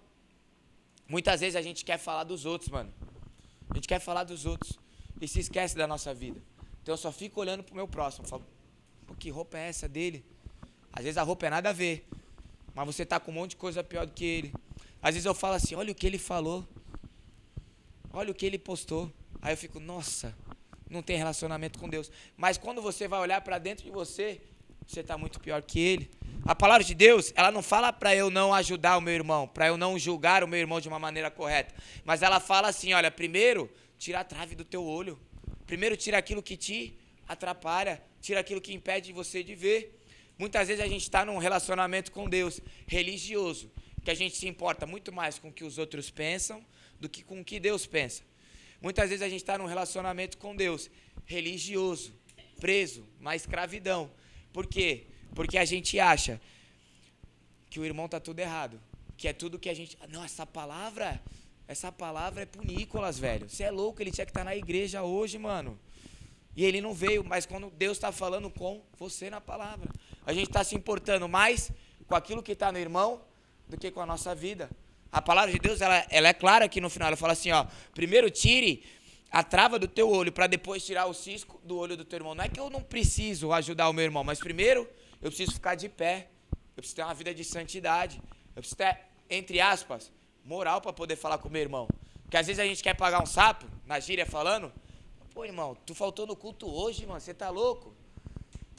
Muitas 1.08 1.40
vezes 1.40 1.56
a 1.56 1.62
gente 1.62 1.84
quer 1.84 1.98
falar 1.98 2.22
dos 2.22 2.46
outros, 2.46 2.70
mano. 2.70 2.94
A 3.68 3.74
gente 3.74 3.88
quer 3.88 3.98
falar 3.98 4.22
dos 4.22 4.46
outros 4.46 4.78
e 5.20 5.26
se 5.26 5.40
esquece 5.40 5.76
da 5.76 5.88
nossa 5.88 6.14
vida. 6.14 6.40
Então 6.82 6.92
eu 6.92 6.98
só 6.98 7.10
fico 7.10 7.40
olhando 7.40 7.64
pro 7.64 7.74
meu 7.74 7.88
próximo, 7.88 8.28
falo, 8.28 8.46
Pô, 9.08 9.14
que 9.16 9.28
roupa 9.28 9.58
é 9.58 9.68
essa 9.68 9.88
dele? 9.88 10.24
Às 10.92 11.02
vezes 11.02 11.18
a 11.18 11.22
roupa 11.24 11.46
é 11.46 11.50
nada 11.50 11.70
a 11.70 11.72
ver, 11.72 12.06
mas 12.76 12.86
você 12.86 13.04
tá 13.04 13.18
com 13.18 13.32
um 13.32 13.34
monte 13.34 13.50
de 13.50 13.56
coisa 13.56 13.82
pior 13.82 14.06
do 14.06 14.12
que 14.12 14.24
ele. 14.24 14.52
Às 15.02 15.14
vezes 15.14 15.26
eu 15.26 15.34
falo 15.34 15.54
assim, 15.54 15.74
olha 15.74 15.90
o 15.90 15.94
que 15.96 16.06
ele 16.06 16.18
falou. 16.18 16.64
Olha 18.12 18.30
o 18.30 18.34
que 18.34 18.44
ele 18.44 18.58
postou. 18.58 19.10
Aí 19.40 19.52
eu 19.52 19.56
fico, 19.56 19.78
nossa, 19.78 20.36
não 20.90 21.02
tem 21.02 21.16
relacionamento 21.16 21.78
com 21.78 21.88
Deus. 21.88 22.10
Mas 22.36 22.58
quando 22.58 22.82
você 22.82 23.06
vai 23.06 23.20
olhar 23.20 23.40
para 23.40 23.56
dentro 23.58 23.84
de 23.84 23.90
você, 23.90 24.40
você 24.86 25.00
está 25.00 25.16
muito 25.16 25.38
pior 25.38 25.62
que 25.62 25.78
ele. 25.78 26.10
A 26.44 26.54
palavra 26.54 26.82
de 26.82 26.94
Deus, 26.94 27.32
ela 27.36 27.52
não 27.52 27.62
fala 27.62 27.92
para 27.92 28.14
eu 28.16 28.28
não 28.28 28.52
ajudar 28.52 28.96
o 28.96 29.00
meu 29.00 29.14
irmão, 29.14 29.46
para 29.46 29.68
eu 29.68 29.76
não 29.76 29.96
julgar 29.96 30.42
o 30.42 30.48
meu 30.48 30.58
irmão 30.58 30.80
de 30.80 30.88
uma 30.88 30.98
maneira 30.98 31.30
correta. 31.30 31.72
Mas 32.04 32.22
ela 32.22 32.40
fala 32.40 32.68
assim: 32.68 32.92
olha, 32.92 33.10
primeiro, 33.10 33.70
tira 33.96 34.20
a 34.20 34.24
trave 34.24 34.56
do 34.56 34.64
teu 34.64 34.84
olho. 34.84 35.18
Primeiro, 35.64 35.96
tira 35.96 36.18
aquilo 36.18 36.42
que 36.42 36.56
te 36.56 36.98
atrapalha, 37.28 38.02
tira 38.20 38.40
aquilo 38.40 38.60
que 38.60 38.74
impede 38.74 39.12
você 39.12 39.44
de 39.44 39.54
ver. 39.54 40.02
Muitas 40.36 40.66
vezes 40.66 40.82
a 40.82 40.88
gente 40.88 41.02
está 41.02 41.24
num 41.24 41.38
relacionamento 41.38 42.10
com 42.10 42.28
Deus 42.28 42.60
religioso, 42.86 43.70
que 44.02 44.10
a 44.10 44.14
gente 44.14 44.34
se 44.34 44.48
importa 44.48 44.86
muito 44.86 45.12
mais 45.12 45.38
com 45.38 45.48
o 45.48 45.52
que 45.52 45.62
os 45.62 45.78
outros 45.78 46.10
pensam 46.10 46.64
do 47.00 47.08
que 47.08 47.24
com 47.24 47.40
o 47.40 47.44
que 47.44 47.58
Deus 47.58 47.86
pensa. 47.86 48.22
Muitas 48.80 49.08
vezes 49.08 49.22
a 49.22 49.28
gente 49.28 49.40
está 49.40 49.58
num 49.58 49.66
relacionamento 49.66 50.38
com 50.38 50.54
Deus 50.54 50.90
religioso, 51.24 52.14
preso, 52.60 53.06
na 53.18 53.34
escravidão. 53.34 54.10
Por 54.52 54.66
quê? 54.66 55.06
Porque 55.34 55.58
a 55.58 55.64
gente 55.64 55.98
acha 55.98 56.40
que 57.68 57.80
o 57.80 57.84
irmão 57.84 58.06
está 58.06 58.18
tudo 58.20 58.38
errado. 58.40 58.80
Que 59.16 59.28
é 59.28 59.32
tudo 59.32 59.58
que 59.58 59.68
a 59.68 59.74
gente. 59.74 59.98
Não, 60.08 60.24
essa 60.24 60.46
palavra. 60.46 61.20
Essa 61.68 61.92
palavra 61.92 62.42
é 62.42 62.46
pro 62.46 62.66
Nicolas, 62.66 63.16
velho. 63.18 63.48
Você 63.48 63.62
é 63.62 63.70
louco, 63.70 64.02
ele 64.02 64.10
tinha 64.10 64.26
que 64.26 64.30
estar 64.30 64.40
tá 64.40 64.44
na 64.44 64.56
igreja 64.56 65.04
hoje, 65.04 65.38
mano. 65.38 65.78
E 66.56 66.64
ele 66.64 66.80
não 66.80 66.92
veio, 66.92 67.22
mas 67.22 67.46
quando 67.46 67.70
Deus 67.70 67.96
está 67.96 68.10
falando 68.10 68.50
com 68.50 68.82
você 68.98 69.30
na 69.30 69.40
palavra. 69.40 69.88
A 70.26 70.32
gente 70.32 70.48
está 70.48 70.64
se 70.64 70.74
importando 70.74 71.28
mais 71.28 71.70
com 72.08 72.16
aquilo 72.16 72.42
que 72.42 72.52
está 72.52 72.72
no 72.72 72.78
irmão 72.78 73.22
do 73.68 73.76
que 73.76 73.90
com 73.90 74.00
a 74.00 74.06
nossa 74.06 74.34
vida. 74.34 74.68
A 75.12 75.20
palavra 75.20 75.52
de 75.52 75.58
Deus, 75.58 75.80
ela, 75.80 76.06
ela 76.08 76.28
é 76.28 76.32
clara 76.32 76.64
aqui 76.64 76.80
no 76.80 76.88
final. 76.88 77.08
Ela 77.08 77.16
fala 77.16 77.32
assim, 77.32 77.50
ó. 77.50 77.66
Primeiro 77.94 78.30
tire 78.30 78.84
a 79.30 79.42
trava 79.42 79.78
do 79.78 79.88
teu 79.88 80.08
olho 80.08 80.32
para 80.32 80.46
depois 80.46 80.84
tirar 80.84 81.06
o 81.06 81.14
cisco 81.14 81.60
do 81.64 81.76
olho 81.76 81.96
do 81.96 82.04
teu 82.04 82.18
irmão. 82.18 82.34
Não 82.34 82.44
é 82.44 82.48
que 82.48 82.58
eu 82.58 82.70
não 82.70 82.82
preciso 82.82 83.52
ajudar 83.52 83.88
o 83.88 83.92
meu 83.92 84.04
irmão, 84.04 84.24
mas 84.24 84.38
primeiro 84.38 84.88
eu 85.20 85.30
preciso 85.30 85.52
ficar 85.52 85.74
de 85.74 85.88
pé. 85.88 86.28
Eu 86.76 86.82
preciso 86.82 86.96
ter 86.96 87.02
uma 87.02 87.14
vida 87.14 87.34
de 87.34 87.44
santidade. 87.44 88.20
Eu 88.54 88.62
preciso 88.62 88.76
ter, 88.76 88.98
entre 89.28 89.60
aspas, 89.60 90.12
moral 90.44 90.80
para 90.80 90.92
poder 90.92 91.16
falar 91.16 91.38
com 91.38 91.48
o 91.48 91.50
meu 91.50 91.62
irmão. 91.62 91.88
Porque 92.22 92.36
às 92.36 92.46
vezes 92.46 92.60
a 92.60 92.64
gente 92.64 92.82
quer 92.82 92.94
pagar 92.94 93.22
um 93.22 93.26
sapo, 93.26 93.66
na 93.84 93.98
gíria 93.98 94.24
falando. 94.24 94.72
Pô, 95.34 95.44
irmão, 95.44 95.76
tu 95.86 95.94
faltou 95.94 96.26
no 96.26 96.36
culto 96.36 96.68
hoje, 96.68 97.06
mano. 97.06 97.20
Você 97.20 97.34
tá 97.34 97.50
louco? 97.50 97.94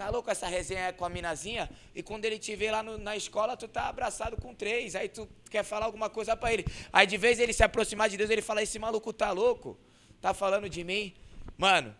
Tá 0.01 0.09
louco 0.09 0.31
essa 0.31 0.47
resenha 0.47 0.91
com 0.91 1.05
a 1.05 1.09
minazinha? 1.09 1.69
E 1.93 2.01
quando 2.01 2.25
ele 2.25 2.39
te 2.39 2.55
vê 2.55 2.71
lá 2.71 2.81
no, 2.81 2.97
na 2.97 3.15
escola, 3.15 3.55
tu 3.55 3.67
tá 3.67 3.87
abraçado 3.87 4.35
com 4.35 4.51
três. 4.51 4.95
Aí 4.95 5.07
tu 5.07 5.29
quer 5.47 5.63
falar 5.63 5.85
alguma 5.85 6.09
coisa 6.09 6.35
para 6.35 6.51
ele. 6.51 6.65
Aí 6.91 7.05
de 7.05 7.17
vez 7.17 7.39
ele 7.39 7.53
se 7.53 7.63
aproximar 7.63 8.09
de 8.09 8.17
Deus, 8.17 8.31
ele 8.31 8.41
fala: 8.41 8.63
Esse 8.63 8.79
maluco 8.79 9.13
tá 9.13 9.29
louco? 9.29 9.79
Tá 10.19 10.33
falando 10.33 10.67
de 10.67 10.83
mim? 10.83 11.13
Mano, 11.55 11.95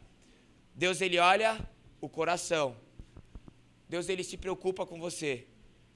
Deus 0.73 0.99
ele 0.99 1.19
olha 1.19 1.59
o 2.01 2.09
coração. 2.09 2.75
Deus 3.87 4.09
ele 4.09 4.23
se 4.23 4.35
preocupa 4.35 4.83
com 4.83 4.99
você. 4.99 5.45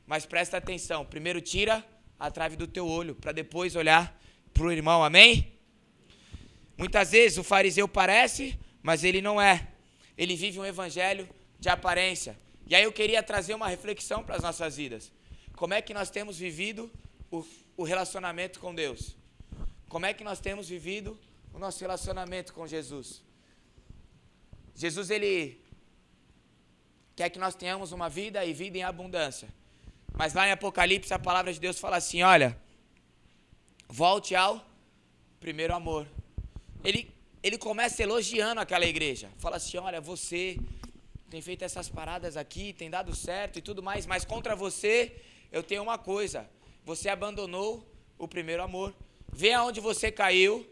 Mas 0.05 0.27
presta 0.27 0.57
atenção. 0.57 1.03
Primeiro 1.07 1.41
tira 1.41 1.83
a 2.19 2.29
trave 2.29 2.55
do 2.55 2.67
teu 2.67 2.87
olho 2.87 3.15
para 3.15 3.31
depois 3.31 3.75
olhar 3.75 4.15
pro 4.53 4.71
irmão. 4.71 5.03
Amém? 5.03 5.57
Muitas 6.77 7.13
vezes 7.13 7.39
o 7.39 7.43
fariseu 7.43 7.87
parece, 7.87 8.59
mas 8.83 9.03
ele 9.03 9.23
não 9.23 9.41
é. 9.41 9.69
Ele 10.15 10.35
vive 10.35 10.59
um 10.59 10.65
evangelho 10.65 11.27
de 11.65 11.69
aparência. 11.69 12.37
E 12.67 12.75
aí 12.75 12.83
eu 12.83 12.91
queria 12.91 13.23
trazer 13.23 13.55
uma 13.55 13.67
reflexão 13.67 14.23
para 14.23 14.35
as 14.35 14.43
nossas 14.43 14.77
vidas. 14.77 15.11
Como 15.55 15.73
é 15.73 15.81
que 15.81 15.95
nós 15.95 16.11
temos 16.11 16.37
vivido 16.37 16.91
o, 17.31 17.43
o 17.75 17.83
relacionamento 17.83 18.59
com 18.59 18.73
Deus? 18.73 19.15
Como 19.89 20.05
é 20.05 20.13
que 20.13 20.23
nós 20.23 20.39
temos 20.39 20.69
vivido 20.69 21.19
o 21.51 21.57
nosso 21.57 21.79
relacionamento 21.81 22.53
com 22.53 22.67
Jesus? 22.67 23.23
Jesus, 24.75 25.09
ele 25.09 25.59
quer 27.15 27.29
que 27.31 27.39
nós 27.39 27.55
tenhamos 27.55 27.91
uma 27.91 28.09
vida 28.09 28.45
e 28.45 28.53
vida 28.53 28.77
em 28.77 28.83
abundância. 28.83 29.49
Mas 30.13 30.35
lá 30.35 30.47
em 30.47 30.51
Apocalipse 30.51 31.13
a 31.15 31.19
palavra 31.19 31.51
de 31.51 31.59
Deus 31.59 31.79
fala 31.79 31.97
assim: 31.97 32.21
olha, 32.21 32.55
volte 33.87 34.35
ao 34.35 34.63
primeiro 35.39 35.73
amor. 35.73 36.05
Ele, 36.83 37.11
ele 37.41 37.57
começa 37.57 38.03
elogiando 38.03 38.61
aquela 38.61 38.85
igreja. 38.85 39.31
Fala 39.37 39.55
assim: 39.57 39.77
olha, 39.77 39.99
você 39.99 40.59
tem 41.35 41.41
feito 41.41 41.65
essas 41.65 41.89
paradas 41.89 42.37
aqui, 42.37 42.71
tem 42.71 42.89
dado 42.89 43.13
certo 43.13 43.59
e 43.59 43.61
tudo 43.61 43.83
mais, 43.83 44.05
mas 44.05 44.23
contra 44.23 44.55
você 44.55 45.13
eu 45.51 45.61
tenho 45.61 45.83
uma 45.83 45.97
coisa: 45.97 46.49
você 46.85 47.09
abandonou 47.09 47.85
o 48.17 48.25
primeiro 48.25 48.63
amor. 48.63 48.95
Vê 49.33 49.51
aonde 49.51 49.81
você 49.81 50.09
caiu, 50.09 50.65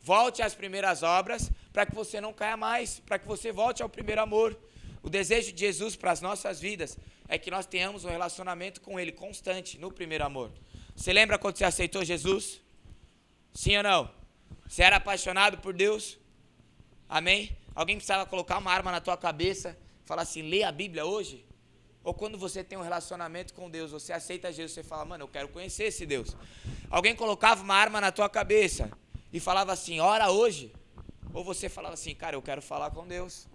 volte 0.00 0.40
às 0.40 0.54
primeiras 0.54 1.02
obras, 1.02 1.50
para 1.70 1.84
que 1.84 1.94
você 1.94 2.18
não 2.18 2.32
caia 2.32 2.56
mais, 2.56 3.00
para 3.00 3.18
que 3.18 3.28
você 3.28 3.52
volte 3.52 3.82
ao 3.82 3.90
primeiro 3.90 4.22
amor. 4.22 4.58
O 5.02 5.10
desejo 5.10 5.52
de 5.52 5.60
Jesus 5.60 5.96
para 5.96 6.12
as 6.12 6.22
nossas 6.22 6.58
vidas 6.58 6.96
é 7.28 7.36
que 7.36 7.50
nós 7.50 7.66
tenhamos 7.66 8.06
um 8.06 8.08
relacionamento 8.08 8.80
com 8.80 8.98
Ele 8.98 9.12
constante 9.12 9.76
no 9.76 9.92
primeiro 9.92 10.24
amor. 10.24 10.50
Você 10.96 11.12
lembra 11.12 11.38
quando 11.38 11.58
você 11.58 11.64
aceitou 11.66 12.02
Jesus? 12.02 12.62
Sim 13.52 13.76
ou 13.76 13.82
não? 13.82 14.10
Você 14.66 14.82
era 14.82 14.96
apaixonado 14.96 15.58
por 15.58 15.74
Deus? 15.74 16.18
Amém? 17.06 17.54
Alguém 17.74 17.96
precisava 17.96 18.26
colocar 18.26 18.58
uma 18.58 18.70
arma 18.70 18.90
na 18.90 19.00
tua 19.00 19.16
cabeça, 19.16 19.78
falar 20.04 20.22
assim, 20.22 20.42
lê 20.42 20.62
a 20.62 20.72
Bíblia 20.72 21.04
hoje? 21.04 21.44
Ou 22.04 22.12
quando 22.12 22.36
você 22.36 22.64
tem 22.64 22.76
um 22.76 22.82
relacionamento 22.82 23.54
com 23.54 23.70
Deus, 23.70 23.92
você 23.92 24.12
aceita 24.12 24.52
Jesus, 24.52 24.72
você 24.72 24.82
fala, 24.82 25.04
mano, 25.04 25.24
eu 25.24 25.28
quero 25.28 25.48
conhecer 25.48 25.84
esse 25.84 26.04
Deus. 26.04 26.36
Alguém 26.90 27.14
colocava 27.14 27.62
uma 27.62 27.74
arma 27.74 28.00
na 28.00 28.10
tua 28.10 28.28
cabeça, 28.28 28.90
e 29.32 29.40
falava 29.40 29.72
assim, 29.72 29.98
ora 29.98 30.30
hoje. 30.30 30.72
Ou 31.32 31.42
você 31.42 31.68
falava 31.68 31.94
assim, 31.94 32.14
cara, 32.14 32.36
eu 32.36 32.42
quero 32.42 32.60
falar 32.60 32.90
com 32.90 33.06
Deus. 33.06 33.48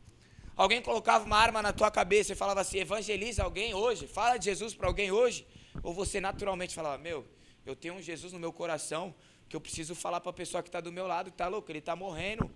Alguém 0.55 0.81
colocava 0.81 1.23
uma 1.23 1.37
arma 1.37 1.61
na 1.61 1.71
tua 1.71 1.91
cabeça 1.91 2.33
e 2.33 2.35
falava 2.35 2.61
assim, 2.61 2.79
evangeliza 2.79 3.43
alguém 3.43 3.75
hoje, 3.75 4.07
fala 4.07 4.37
de 4.37 4.45
Jesus 4.45 4.73
para 4.73 4.87
alguém 4.87 5.11
hoje. 5.11 5.45
Ou 5.83 5.93
você 5.93 6.19
naturalmente 6.19 6.73
falava, 6.73 6.97
meu, 6.97 7.23
eu 7.63 7.75
tenho 7.75 7.93
um 7.93 8.01
Jesus 8.01 8.33
no 8.33 8.39
meu 8.39 8.51
coração 8.51 9.13
que 9.47 9.55
eu 9.55 9.61
preciso 9.61 9.93
falar 9.93 10.19
para 10.19 10.31
a 10.31 10.33
pessoa 10.33 10.63
que 10.63 10.69
está 10.69 10.81
do 10.81 10.91
meu 10.91 11.05
lado, 11.05 11.29
que 11.29 11.35
está 11.35 11.47
louco, 11.47 11.71
ele 11.71 11.79
está 11.79 11.95
morrendo. 11.95 12.49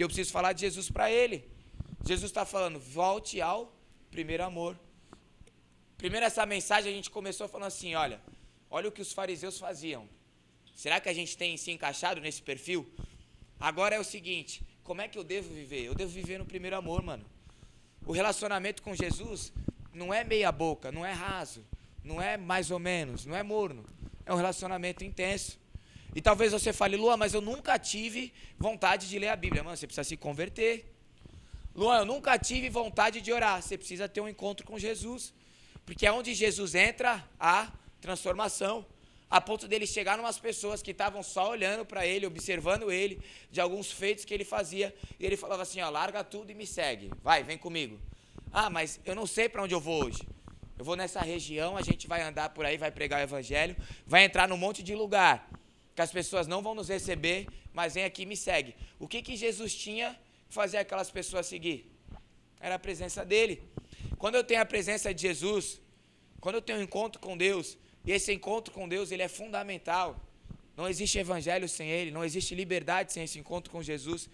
E 0.00 0.02
eu 0.02 0.08
preciso 0.08 0.32
falar 0.32 0.54
de 0.54 0.62
Jesus 0.62 0.90
para 0.90 1.12
ele. 1.12 1.46
Jesus 2.06 2.30
está 2.30 2.46
falando, 2.46 2.78
volte 2.80 3.38
ao 3.38 3.70
primeiro 4.10 4.42
amor. 4.42 4.74
Primeiro 5.98 6.24
essa 6.24 6.46
mensagem 6.46 6.90
a 6.90 6.96
gente 6.96 7.10
começou 7.10 7.46
falando 7.46 7.66
assim, 7.66 7.94
olha, 7.94 8.18
olha 8.70 8.88
o 8.88 8.92
que 8.92 9.02
os 9.02 9.12
fariseus 9.12 9.58
faziam. 9.58 10.08
Será 10.74 11.00
que 11.00 11.10
a 11.10 11.12
gente 11.12 11.36
tem 11.36 11.54
se 11.58 11.70
encaixado 11.70 12.18
nesse 12.18 12.40
perfil? 12.40 12.90
Agora 13.58 13.94
é 13.94 14.00
o 14.00 14.02
seguinte, 14.02 14.62
como 14.82 15.02
é 15.02 15.06
que 15.06 15.18
eu 15.18 15.22
devo 15.22 15.52
viver? 15.52 15.84
Eu 15.84 15.94
devo 15.94 16.10
viver 16.10 16.38
no 16.38 16.46
primeiro 16.46 16.76
amor, 16.76 17.02
mano. 17.02 17.26
O 18.06 18.12
relacionamento 18.12 18.82
com 18.82 18.94
Jesus 18.94 19.52
não 19.92 20.14
é 20.14 20.24
meia 20.24 20.50
boca, 20.50 20.90
não 20.90 21.04
é 21.04 21.12
raso, 21.12 21.62
não 22.02 22.22
é 22.22 22.38
mais 22.38 22.70
ou 22.70 22.78
menos, 22.78 23.26
não 23.26 23.36
é 23.36 23.42
morno. 23.42 23.84
É 24.24 24.32
um 24.32 24.36
relacionamento 24.36 25.04
intenso. 25.04 25.60
E 26.14 26.20
talvez 26.20 26.52
você 26.52 26.72
fale, 26.72 26.96
Luan, 26.96 27.16
mas 27.16 27.34
eu 27.34 27.40
nunca 27.40 27.78
tive 27.78 28.32
vontade 28.58 29.08
de 29.08 29.18
ler 29.18 29.28
a 29.28 29.36
Bíblia. 29.36 29.62
Mano, 29.62 29.76
você 29.76 29.86
precisa 29.86 30.04
se 30.04 30.16
converter. 30.16 30.92
Luan, 31.74 31.98
eu 31.98 32.04
nunca 32.04 32.36
tive 32.36 32.68
vontade 32.68 33.20
de 33.20 33.32
orar. 33.32 33.62
Você 33.62 33.78
precisa 33.78 34.08
ter 34.08 34.20
um 34.20 34.28
encontro 34.28 34.66
com 34.66 34.78
Jesus. 34.78 35.32
Porque 35.86 36.06
é 36.06 36.12
onde 36.12 36.34
Jesus 36.34 36.74
entra 36.74 37.24
a 37.38 37.70
transformação. 38.00 38.84
A 39.30 39.40
ponto 39.40 39.68
dele 39.68 39.86
chegar 39.86 40.18
em 40.18 40.20
umas 40.20 40.40
pessoas 40.40 40.82
que 40.82 40.90
estavam 40.90 41.22
só 41.22 41.50
olhando 41.50 41.84
para 41.84 42.04
ele, 42.04 42.26
observando 42.26 42.90
ele, 42.90 43.20
de 43.52 43.60
alguns 43.60 43.92
feitos 43.92 44.24
que 44.24 44.34
ele 44.34 44.44
fazia. 44.44 44.92
E 45.20 45.24
ele 45.24 45.36
falava 45.36 45.62
assim: 45.62 45.80
ó, 45.80 45.88
larga 45.88 46.24
tudo 46.24 46.50
e 46.50 46.54
me 46.54 46.66
segue. 46.66 47.12
Vai, 47.22 47.44
vem 47.44 47.56
comigo. 47.56 48.00
Ah, 48.52 48.68
mas 48.68 48.98
eu 49.04 49.14
não 49.14 49.28
sei 49.28 49.48
para 49.48 49.62
onde 49.62 49.72
eu 49.72 49.80
vou 49.80 50.06
hoje. 50.06 50.26
Eu 50.76 50.84
vou 50.84 50.96
nessa 50.96 51.20
região, 51.20 51.76
a 51.76 51.82
gente 51.82 52.08
vai 52.08 52.22
andar 52.22 52.48
por 52.48 52.64
aí, 52.64 52.76
vai 52.76 52.90
pregar 52.90 53.20
o 53.20 53.22
evangelho, 53.22 53.76
vai 54.06 54.24
entrar 54.24 54.48
num 54.48 54.56
monte 54.56 54.82
de 54.82 54.94
lugar 54.94 55.48
que 56.00 56.04
as 56.04 56.10
pessoas 56.10 56.46
não 56.46 56.62
vão 56.62 56.74
nos 56.74 56.88
receber, 56.88 57.46
mas 57.74 57.92
vem 57.92 58.04
aqui 58.04 58.22
e 58.22 58.26
me 58.26 58.34
segue. 58.34 58.74
O 58.98 59.06
que, 59.06 59.20
que 59.20 59.36
Jesus 59.36 59.74
tinha 59.74 60.18
que 60.48 60.54
fazer 60.54 60.78
aquelas 60.78 61.10
pessoas 61.10 61.44
seguir? 61.46 61.78
Era 62.58 62.76
a 62.76 62.78
presença 62.78 63.22
dele. 63.22 63.62
Quando 64.16 64.36
eu 64.36 64.42
tenho 64.42 64.62
a 64.62 64.64
presença 64.64 65.12
de 65.12 65.20
Jesus, 65.20 65.78
quando 66.40 66.54
eu 66.54 66.62
tenho 66.62 66.78
um 66.78 66.82
encontro 66.82 67.20
com 67.20 67.36
Deus, 67.36 67.76
e 68.02 68.12
esse 68.12 68.32
encontro 68.32 68.72
com 68.72 68.88
Deus 68.88 69.12
ele 69.12 69.22
é 69.22 69.28
fundamental. 69.28 70.18
Não 70.74 70.88
existe 70.88 71.18
evangelho 71.18 71.68
sem 71.68 71.90
ele, 71.90 72.10
não 72.10 72.24
existe 72.24 72.54
liberdade 72.54 73.12
sem 73.12 73.24
esse 73.24 73.38
encontro 73.38 73.70
com 73.70 73.82
Jesus. 73.82 74.30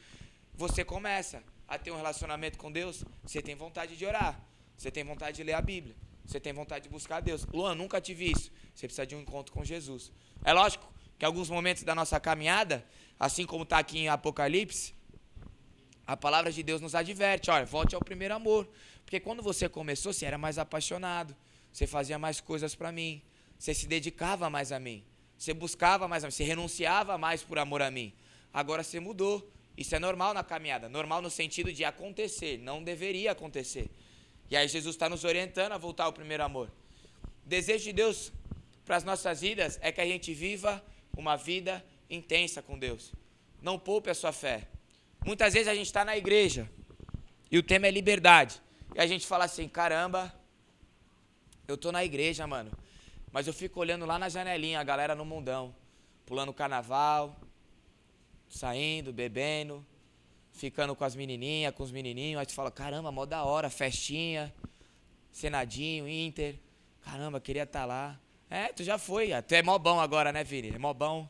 Você 0.55 0.85
começa 0.85 1.43
a 1.67 1.77
ter 1.77 1.91
um 1.91 1.97
relacionamento 1.97 2.59
com 2.59 2.71
Deus, 2.71 3.03
você 3.25 3.43
tem 3.43 3.57
vontade 3.57 3.97
de 3.97 4.07
orar, 4.07 4.41
você 4.77 4.89
tem 4.89 5.03
vontade 5.03 5.39
de 5.39 5.43
ler 5.43 5.55
a 5.55 5.61
Bíblia, 5.61 5.97
você 6.25 6.39
tem 6.39 6.53
vontade 6.53 6.85
de 6.85 6.91
buscar 6.91 7.19
Deus. 7.21 7.45
Luan, 7.47 7.75
nunca 7.75 8.01
tive 8.01 8.31
isso. 8.31 8.53
Você 8.73 8.87
precisa 8.87 9.05
de 9.05 9.17
um 9.17 9.21
encontro 9.21 9.53
com 9.53 9.65
Jesus. 9.65 10.13
É 10.45 10.53
lógico, 10.53 10.87
que 11.19 11.25
alguns 11.25 11.49
momentos 11.49 11.83
da 11.83 11.95
nossa 11.95 12.21
caminhada, 12.21 12.85
assim 13.19 13.47
como 13.47 13.63
está 13.63 13.79
aqui 13.79 13.99
em 13.99 14.09
Apocalipse, 14.09 14.95
a 16.07 16.17
palavra 16.17 16.53
de 16.53 16.63
Deus 16.63 16.81
nos 16.81 16.95
adverte: 16.95 17.51
olha, 17.51 17.65
volte 17.65 17.95
ao 17.95 18.01
primeiro 18.01 18.35
amor. 18.35 18.69
Porque 19.05 19.21
quando 19.21 19.43
você 19.43 19.69
começou, 19.69 20.13
você 20.13 20.27
era 20.27 20.37
mais 20.39 20.59
apaixonado, 20.59 21.35
você 21.73 21.87
fazia 21.87 22.19
mais 22.19 22.41
coisas 22.41 22.75
para 22.75 22.91
mim, 22.91 23.23
você 23.59 23.73
se 23.73 23.87
dedicava 23.87 24.51
mais 24.51 24.73
a 24.73 24.81
mim, 24.81 25.05
você 25.39 25.55
buscava 25.55 26.09
mais 26.09 26.25
a 26.25 26.27
mim, 26.27 26.33
você 26.33 26.45
renunciava 26.45 27.17
mais 27.17 27.43
por 27.43 27.59
amor 27.59 27.83
a 27.83 27.91
mim. 27.91 28.13
Agora 28.53 28.83
você 28.83 29.01
mudou. 29.01 29.53
Isso 29.77 29.95
é 29.95 29.99
normal 29.99 30.33
na 30.33 30.43
caminhada, 30.43 30.89
normal 30.89 31.21
no 31.21 31.29
sentido 31.29 31.71
de 31.71 31.85
acontecer, 31.85 32.59
não 32.59 32.83
deveria 32.83 33.33
acontecer. 33.33 33.91
E 34.51 34.57
aí 34.57 34.67
Jesus 34.67 34.95
está 34.95 35.07
nos 35.07 35.23
orientando 35.23 35.73
a 35.73 35.77
voltar 35.77 36.05
ao 36.05 36.15
primeiro 36.15 36.43
amor. 36.43 36.73
O 37.45 37.49
desejo 37.49 37.85
de 37.85 37.93
Deus 37.93 38.33
para 38.87 38.97
as 38.97 39.05
nossas 39.05 39.43
vidas 39.43 39.79
é 39.83 39.93
que 39.93 40.01
a 40.01 40.07
gente 40.07 40.33
viva 40.33 40.83
uma 41.17 41.37
vida 41.37 41.85
intensa 42.09 42.63
com 42.63 42.79
Deus. 42.79 43.13
Não 43.61 43.79
poupe 43.79 44.11
a 44.11 44.15
sua 44.15 44.33
fé. 44.33 44.69
Muitas 45.25 45.55
vezes 45.55 45.69
a 45.69 45.75
gente 45.75 45.87
está 45.87 46.05
na 46.05 46.17
igreja 46.17 46.71
e 47.51 47.59
o 47.59 47.63
tema 47.63 47.87
é 47.87 47.91
liberdade. 47.91 48.61
E 48.95 49.01
a 49.01 49.07
gente 49.07 49.27
fala 49.27 49.45
assim: 49.45 49.69
caramba, 49.69 50.33
eu 51.67 51.75
estou 51.75 51.91
na 51.91 52.05
igreja, 52.05 52.47
mano. 52.47 52.71
Mas 53.33 53.47
eu 53.47 53.53
fico 53.53 53.81
olhando 53.81 54.07
lá 54.07 54.19
na 54.19 54.29
janelinha 54.29 54.81
a 54.81 54.85
galera 54.85 55.15
no 55.15 55.25
mundão, 55.25 55.75
pulando 56.25 56.53
carnaval, 56.53 57.37
saindo, 58.49 59.13
bebendo, 59.13 59.85
ficando 60.53 60.95
com 60.95 61.05
as 61.05 61.15
menininhas, 61.15 61.75
com 61.75 61.83
os 61.83 61.91
menininhos. 61.91 62.39
Aí 62.39 62.47
tu 62.47 62.53
fala: 62.53 62.71
caramba, 62.71 63.11
mó 63.11 63.27
da 63.27 63.45
hora, 63.45 63.69
festinha, 63.69 64.55
Senadinho, 65.33 66.09
Inter. 66.09 66.57
Caramba, 67.03 67.41
queria 67.41 67.65
estar 67.65 67.81
tá 67.81 67.87
lá. 67.87 68.21
É, 68.49 68.69
tu 68.69 68.85
já 68.85 68.99
foi. 68.99 69.31
Tu 69.47 69.55
é 69.55 69.63
mobão 69.63 70.01
agora, 70.01 70.33
né, 70.33 70.45
Vini? 70.45 70.71
É 70.75 70.79
mobão 70.79 71.29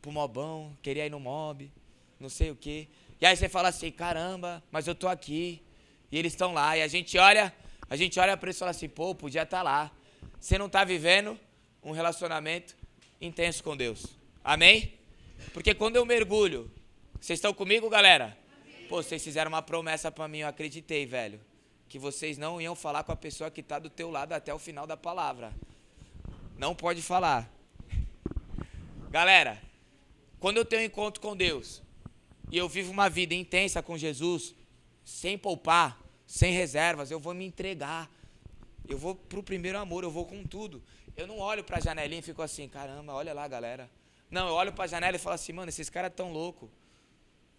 pro 0.00 0.10
mobão, 0.10 0.76
queria 0.82 1.06
ir 1.06 1.10
no 1.10 1.20
mob, 1.20 1.70
não 2.18 2.28
sei 2.28 2.50
o 2.50 2.56
quê. 2.56 2.88
E 3.20 3.26
aí 3.26 3.36
você 3.36 3.48
fala 3.48 3.68
assim, 3.68 3.90
caramba, 3.90 4.62
mas 4.70 4.88
eu 4.88 4.94
tô 4.94 5.06
aqui. 5.06 5.62
E 6.10 6.18
eles 6.18 6.32
estão 6.32 6.52
lá. 6.52 6.76
E 6.76 6.82
a 6.82 6.88
gente 6.88 7.16
olha, 7.18 7.54
a 7.88 7.96
gente 7.96 8.18
olha 8.18 8.36
para 8.36 8.48
eles 8.48 8.56
e 8.56 8.58
fala 8.58 8.70
assim, 8.72 8.88
pô, 8.88 9.14
podia 9.14 9.42
estar 9.42 9.58
tá 9.58 9.62
lá. 9.62 9.92
Você 10.40 10.58
não 10.58 10.68
tá 10.68 10.84
vivendo 10.84 11.38
um 11.82 11.92
relacionamento 11.92 12.76
intenso 13.20 13.62
com 13.62 13.76
Deus. 13.76 14.06
Amém? 14.42 14.94
Porque 15.52 15.72
quando 15.74 15.96
eu 15.96 16.04
mergulho, 16.04 16.70
vocês 17.20 17.38
estão 17.38 17.54
comigo, 17.54 17.88
galera? 17.88 18.36
Pô, 18.88 19.02
vocês 19.02 19.22
fizeram 19.22 19.48
uma 19.48 19.62
promessa 19.62 20.10
para 20.10 20.26
mim, 20.26 20.38
eu 20.38 20.48
acreditei, 20.48 21.06
velho. 21.06 21.40
Que 21.88 21.98
vocês 21.98 22.36
não 22.36 22.60
iam 22.60 22.74
falar 22.74 23.04
com 23.04 23.12
a 23.12 23.16
pessoa 23.16 23.50
que 23.50 23.60
está 23.60 23.78
do 23.78 23.88
teu 23.88 24.10
lado 24.10 24.32
até 24.32 24.52
o 24.52 24.58
final 24.58 24.86
da 24.86 24.96
palavra. 24.96 25.52
Não 26.56 26.74
pode 26.74 27.02
falar. 27.02 27.50
Galera, 29.10 29.60
quando 30.38 30.56
eu 30.56 30.64
tenho 30.64 30.82
um 30.82 30.86
encontro 30.86 31.20
com 31.20 31.36
Deus 31.36 31.82
e 32.50 32.56
eu 32.58 32.68
vivo 32.68 32.90
uma 32.90 33.08
vida 33.08 33.34
intensa 33.34 33.82
com 33.82 33.96
Jesus, 33.98 34.54
sem 35.04 35.36
poupar, 35.36 35.98
sem 36.26 36.52
reservas, 36.52 37.10
eu 37.10 37.20
vou 37.20 37.34
me 37.34 37.44
entregar. 37.44 38.10
Eu 38.88 38.98
vou 38.98 39.14
pro 39.14 39.42
primeiro 39.42 39.78
amor, 39.78 40.02
eu 40.04 40.10
vou 40.10 40.26
com 40.26 40.44
tudo. 40.44 40.82
Eu 41.16 41.26
não 41.26 41.38
olho 41.38 41.62
para 41.62 41.78
a 41.78 41.80
janelinha 41.80 42.20
e 42.20 42.22
fico 42.22 42.42
assim, 42.42 42.68
caramba, 42.68 43.12
olha 43.12 43.32
lá, 43.32 43.46
galera. 43.46 43.90
Não, 44.30 44.48
eu 44.48 44.54
olho 44.54 44.72
para 44.72 44.84
a 44.84 44.88
janela 44.88 45.16
e 45.16 45.18
falo 45.18 45.34
assim, 45.34 45.52
mano, 45.52 45.68
esses 45.68 45.90
caras 45.90 46.12
tão 46.14 46.32
louco. 46.32 46.70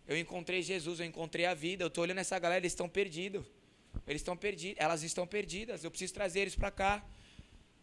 Eu 0.08 0.17
encontrei 0.17 0.62
Jesus, 0.62 0.99
eu 0.99 1.06
encontrei 1.06 1.45
a 1.45 1.53
vida. 1.53 1.84
Eu 1.84 1.89
tô 1.89 2.01
olhando 2.01 2.17
essa 2.17 2.38
galera, 2.39 2.60
eles 2.60 2.71
estão 2.71 2.89
perdidos. 2.89 3.45
Eles 4.08 4.21
estão 4.21 4.36
perdidos, 4.36 4.82
elas 4.82 5.03
estão 5.03 5.27
perdidas. 5.27 5.84
Eu 5.84 5.91
preciso 5.91 6.13
trazer 6.13 6.41
eles 6.41 6.56
para 6.56 6.71
cá. 6.71 7.03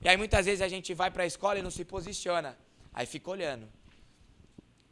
E 0.03 0.09
aí 0.09 0.17
muitas 0.17 0.47
vezes 0.47 0.63
a 0.63 0.69
gente 0.69 0.95
vai 0.95 1.11
para 1.11 1.25
a 1.25 1.27
escola 1.27 1.59
e 1.59 1.63
não 1.63 1.71
se 1.71 1.85
posiciona. 1.85 2.57
Aí 2.93 3.05
fica 3.07 3.31
olhando. 3.31 3.69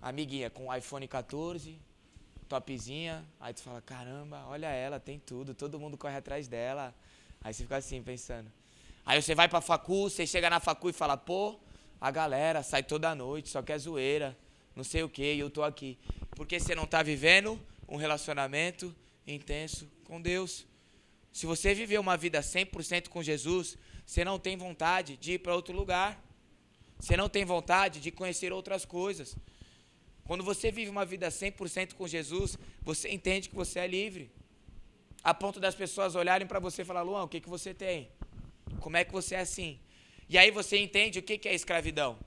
Amiguinha 0.02 0.50
com 0.50 0.74
iPhone 0.74 1.08
14, 1.08 1.78
topzinha. 2.48 3.24
Aí 3.40 3.54
tu 3.54 3.62
fala, 3.62 3.80
caramba, 3.80 4.44
olha 4.46 4.68
ela, 4.68 5.00
tem 5.00 5.18
tudo, 5.18 5.54
todo 5.54 5.78
mundo 5.78 5.96
corre 5.96 6.16
atrás 6.16 6.46
dela. 6.46 6.94
Aí 7.40 7.54
você 7.54 7.62
fica 7.62 7.76
assim, 7.76 8.02
pensando. 8.02 8.52
Aí 9.06 9.20
você 9.20 9.34
vai 9.34 9.48
pra 9.48 9.62
facu, 9.62 10.10
você 10.10 10.26
chega 10.26 10.50
na 10.50 10.60
facu 10.60 10.90
e 10.90 10.92
fala, 10.92 11.16
pô, 11.16 11.58
a 11.98 12.10
galera 12.10 12.62
sai 12.62 12.82
toda 12.82 13.14
noite, 13.14 13.48
só 13.48 13.62
quer 13.62 13.78
zoeira, 13.78 14.36
não 14.76 14.84
sei 14.84 15.02
o 15.02 15.08
que, 15.08 15.34
e 15.34 15.40
eu 15.40 15.48
tô 15.48 15.62
aqui. 15.62 15.98
Porque 16.32 16.60
você 16.60 16.74
não 16.74 16.86
tá 16.86 17.02
vivendo 17.02 17.58
um 17.88 17.96
relacionamento 17.96 18.94
intenso 19.26 19.90
com 20.04 20.20
Deus. 20.20 20.66
Se 21.32 21.46
você 21.46 21.72
viver 21.72 21.98
uma 21.98 22.16
vida 22.16 22.40
100% 22.40 23.08
com 23.08 23.22
Jesus, 23.22 23.78
você 24.08 24.24
não 24.24 24.38
tem 24.38 24.56
vontade 24.56 25.18
de 25.18 25.32
ir 25.32 25.38
para 25.38 25.54
outro 25.54 25.76
lugar. 25.76 26.18
Você 26.98 27.14
não 27.14 27.28
tem 27.28 27.44
vontade 27.44 28.00
de 28.00 28.10
conhecer 28.10 28.50
outras 28.54 28.86
coisas. 28.86 29.36
Quando 30.24 30.42
você 30.42 30.70
vive 30.70 30.90
uma 30.90 31.04
vida 31.04 31.28
100% 31.28 31.92
com 31.92 32.08
Jesus, 32.08 32.56
você 32.80 33.10
entende 33.10 33.50
que 33.50 33.54
você 33.54 33.80
é 33.80 33.86
livre. 33.86 34.30
A 35.22 35.34
ponto 35.34 35.60
das 35.60 35.74
pessoas 35.74 36.14
olharem 36.14 36.46
para 36.46 36.58
você 36.58 36.80
e 36.80 36.84
falar: 36.86 37.02
Luan, 37.02 37.24
o 37.24 37.28
que, 37.28 37.38
que 37.38 37.50
você 37.50 37.74
tem? 37.74 38.08
Como 38.80 38.96
é 38.96 39.04
que 39.04 39.12
você 39.12 39.34
é 39.34 39.40
assim? 39.40 39.78
E 40.26 40.38
aí 40.38 40.50
você 40.50 40.78
entende 40.78 41.18
o 41.18 41.22
que, 41.22 41.36
que 41.36 41.46
é 41.46 41.54
escravidão. 41.54 42.18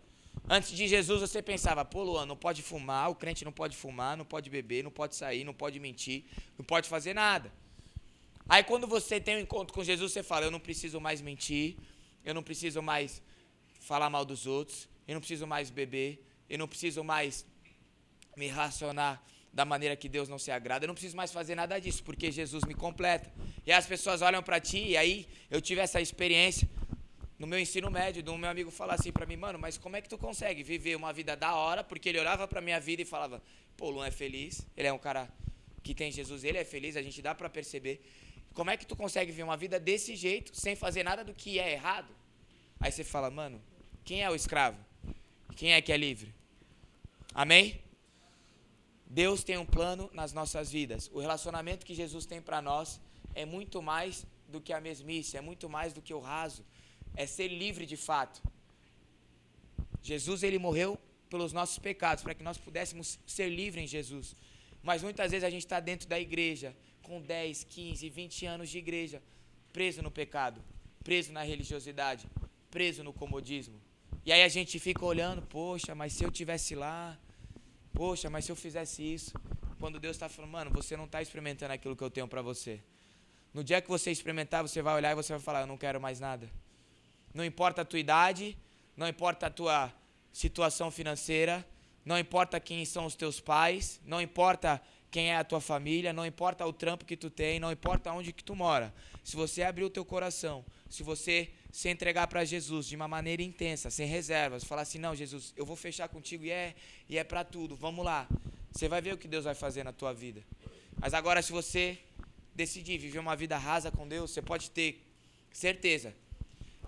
Antes 0.48 0.70
de 0.70 0.88
Jesus 0.88 1.22
você 1.22 1.42
pensava: 1.42 1.84
pô, 1.84 2.04
Luan, 2.04 2.28
não 2.28 2.38
pode 2.38 2.62
fumar, 2.62 3.10
o 3.10 3.16
crente 3.16 3.44
não 3.44 3.52
pode 3.52 3.76
fumar, 3.76 4.16
não 4.16 4.26
pode 4.26 4.52
beber, 4.52 4.84
não 4.84 4.92
pode 4.92 5.16
sair, 5.16 5.44
não 5.44 5.54
pode 5.54 5.80
mentir, 5.80 6.26
não 6.60 6.64
pode 6.64 6.88
fazer 6.88 7.16
nada. 7.16 7.52
Aí 8.48 8.64
quando 8.64 8.88
você 8.88 9.20
tem 9.20 9.38
um 9.38 9.40
encontro 9.40 9.74
com 9.74 9.84
Jesus, 9.84 10.12
você 10.12 10.24
fala: 10.24 10.46
Eu 10.46 10.52
não 10.52 10.60
preciso 10.60 11.00
mais 11.00 11.22
mentir, 11.22 11.78
eu 12.24 12.34
não 12.34 12.44
preciso 12.44 12.82
mais 12.82 13.22
falar 13.80 14.10
mal 14.10 14.26
dos 14.26 14.46
outros, 14.46 14.88
eu 15.08 15.14
não 15.14 15.22
preciso 15.22 15.48
mais 15.48 15.70
beber, 15.70 16.26
eu 16.50 16.58
não 16.58 16.68
preciso 16.68 17.04
mais 17.04 17.46
me 18.36 18.48
racionar 18.48 19.22
da 19.54 19.66
maneira 19.66 19.96
que 19.96 20.08
Deus 20.08 20.30
não 20.30 20.40
se 20.40 20.50
agrada, 20.50 20.86
eu 20.86 20.88
não 20.88 20.94
preciso 20.94 21.18
mais 21.18 21.32
fazer 21.32 21.56
nada 21.56 21.78
disso, 21.80 22.04
porque 22.04 22.32
Jesus 22.32 22.64
me 22.64 22.74
completa. 22.74 23.32
E 23.66 23.72
as 23.72 23.86
pessoas 23.86 24.22
olham 24.22 24.42
para 24.42 24.60
ti, 24.60 24.78
e 24.78 24.98
aí 24.98 25.28
eu 25.50 25.60
tive 25.62 25.82
essa 25.82 26.00
experiência 26.00 26.70
no 27.38 27.48
meu 27.48 27.60
ensino 27.60 27.90
médio, 27.90 28.24
um 28.32 28.38
meu 28.38 28.50
amigo 28.50 28.70
falar 28.70 28.94
assim 28.94 29.12
para 29.12 29.26
mim, 29.26 29.36
mano, 29.36 29.58
mas 29.58 29.78
como 29.78 29.96
é 29.96 30.02
que 30.02 30.08
tu 30.08 30.18
consegue 30.18 30.62
viver 30.64 30.96
uma 30.96 31.12
vida 31.12 31.36
da 31.36 31.56
hora? 31.56 31.84
Porque 31.84 32.08
ele 32.08 32.20
olhava 32.20 32.48
para 32.48 32.62
minha 32.62 32.80
vida 32.80 33.02
e 33.02 33.06
falava, 33.06 33.42
pô, 33.76 33.90
Luan 33.90 34.06
é 34.06 34.12
feliz, 34.12 34.66
ele 34.78 34.88
é 34.88 34.94
um 34.94 35.00
cara 35.00 35.28
que 35.82 35.96
tem 35.96 36.12
Jesus, 36.12 36.44
ele 36.44 36.60
é 36.60 36.64
feliz, 36.64 36.96
a 36.96 37.02
gente 37.02 37.20
dá 37.20 37.34
para 37.34 37.50
perceber. 37.50 38.00
Como 38.54 38.70
é 38.70 38.78
que 38.78 38.86
tu 38.86 38.96
consegue 38.96 39.32
viver 39.32 39.44
uma 39.44 39.58
vida 39.58 39.80
desse 39.80 40.16
jeito, 40.16 40.56
sem 40.56 40.76
fazer 40.76 41.04
nada 41.04 41.24
do 41.24 41.34
que 41.34 41.60
é 41.60 41.72
errado? 41.72 42.14
Aí 42.80 42.92
você 42.92 43.04
fala, 43.04 43.30
mano, 43.30 43.62
quem 44.04 44.24
é 44.24 44.30
o 44.30 44.36
escravo? 44.36 44.78
Quem 45.56 45.74
é 45.74 45.82
que 45.82 45.92
é 45.92 45.98
livre? 45.98 46.34
Amém? 47.34 47.82
Deus 49.06 49.44
tem 49.44 49.58
um 49.58 49.66
plano 49.66 50.10
nas 50.14 50.34
nossas 50.34 50.72
vidas. 50.72 51.10
O 51.14 51.20
relacionamento 51.20 51.86
que 51.86 51.94
Jesus 51.94 52.26
tem 52.26 52.42
para 52.42 52.62
nós 52.62 53.00
é 53.36 53.46
muito 53.46 53.82
mais 53.82 54.26
do 54.48 54.60
que 54.60 54.74
a 54.74 54.82
mesmice, 54.82 55.38
é 55.38 55.42
muito 55.42 55.70
mais 55.70 55.94
do 55.94 56.02
que 56.02 56.14
o 56.14 56.20
raso 56.20 56.66
é 57.16 57.26
ser 57.26 57.48
livre 57.48 57.86
de 57.86 57.98
fato. 57.98 58.42
Jesus 60.02 60.44
ele 60.44 60.58
morreu 60.58 60.98
pelos 61.30 61.54
nossos 61.54 61.80
pecados, 61.80 62.24
para 62.24 62.34
que 62.34 62.44
nós 62.44 62.58
pudéssemos 62.58 63.20
ser 63.26 63.50
livres 63.50 63.84
em 63.84 63.88
Jesus. 63.88 64.36
Mas 64.84 65.04
muitas 65.04 65.32
vezes 65.32 65.44
a 65.44 65.50
gente 65.50 65.64
está 65.64 65.80
dentro 65.80 66.08
da 66.08 66.20
igreja, 66.20 66.76
com 67.12 67.22
10, 67.22 67.66
15, 67.66 68.10
20 68.10 68.46
anos 68.46 68.70
de 68.70 68.78
igreja, 68.78 69.22
preso 69.74 70.02
no 70.02 70.10
pecado, 70.10 70.64
preso 71.04 71.34
na 71.34 71.44
religiosidade, 71.44 72.26
preso 72.70 73.04
no 73.04 73.12
comodismo. 73.12 73.78
E 74.26 74.32
aí 74.32 74.42
a 74.42 74.48
gente 74.48 74.80
fica 74.80 75.04
olhando, 75.04 75.42
poxa, 75.42 75.94
mas 75.94 76.14
se 76.14 76.24
eu 76.24 76.32
tivesse 76.32 76.74
lá, 76.74 77.20
poxa, 77.94 78.30
mas 78.30 78.46
se 78.46 78.52
eu 78.54 78.56
fizesse 78.56 79.04
isso. 79.04 79.34
Quando 79.78 80.00
Deus 80.00 80.16
está 80.16 80.30
falando, 80.30 80.52
mano, 80.52 80.72
você 80.72 80.96
não 80.96 81.04
está 81.04 81.22
experimentando 81.22 81.74
aquilo 81.74 81.98
que 81.98 82.04
eu 82.04 82.10
tenho 82.10 82.30
para 82.30 82.42
você. 82.42 82.80
No 83.54 83.62
dia 83.62 83.82
que 83.82 83.90
você 83.90 84.10
experimentar, 84.10 84.62
você 84.62 84.82
vai 84.82 84.96
olhar 84.96 85.12
e 85.12 85.16
você 85.16 85.34
vai 85.34 85.42
falar, 85.42 85.62
eu 85.62 85.68
não 85.68 85.78
quero 85.78 86.00
mais 86.00 86.22
nada. 86.22 86.50
Não 87.34 87.44
importa 87.44 87.82
a 87.82 87.86
tua 87.86 88.00
idade, 88.00 88.58
não 88.96 89.06
importa 89.06 89.48
a 89.48 89.50
tua 89.50 89.94
situação 90.32 90.90
financeira, 90.90 91.68
não 92.06 92.18
importa 92.18 92.58
quem 92.58 92.86
são 92.86 93.06
os 93.06 93.16
teus 93.16 93.42
pais, 93.42 94.00
não 94.06 94.22
importa 94.22 94.82
quem 95.12 95.30
é 95.30 95.36
a 95.36 95.44
tua 95.44 95.60
família, 95.60 96.14
não 96.14 96.26
importa 96.26 96.66
o 96.66 96.72
trampo 96.72 97.04
que 97.04 97.18
tu 97.18 97.30
tem, 97.30 97.60
não 97.60 97.70
importa 97.70 98.14
onde 98.14 98.32
que 98.32 98.44
tu 98.44 98.56
mora. 98.56 98.94
Se 99.26 99.36
você 99.36 99.62
abrir 99.62 99.84
o 99.84 99.90
teu 99.90 100.06
coração, 100.06 100.66
se 100.90 101.04
você 101.04 101.52
se 101.70 101.90
entregar 101.90 102.28
para 102.28 102.46
Jesus 102.46 102.88
de 102.88 102.96
uma 102.96 103.10
maneira 103.10 103.44
intensa, 103.44 103.90
sem 103.90 104.08
reservas, 104.08 104.64
falar 104.64 104.84
assim: 104.84 105.00
"Não, 105.00 105.14
Jesus, 105.14 105.54
eu 105.58 105.66
vou 105.66 105.76
fechar 105.76 106.08
contigo 106.08 106.46
e 106.46 106.50
é 106.50 106.74
e 107.10 107.18
é 107.18 107.24
para 107.26 107.44
tudo. 107.44 107.76
Vamos 107.76 108.06
lá". 108.06 108.26
Você 108.72 108.88
vai 108.88 109.02
ver 109.02 109.14
o 109.14 109.18
que 109.18 109.28
Deus 109.28 109.44
vai 109.44 109.54
fazer 109.54 109.84
na 109.84 109.92
tua 109.92 110.14
vida. 110.14 110.42
Mas 110.98 111.14
agora 111.14 111.42
se 111.42 111.52
você 111.52 112.00
decidir 112.56 112.98
viver 112.98 113.20
uma 113.20 113.36
vida 113.36 113.58
rasa 113.58 113.92
com 113.92 114.08
Deus, 114.08 114.32
você 114.32 114.42
pode 114.42 114.72
ter 114.72 115.06
certeza 115.52 116.16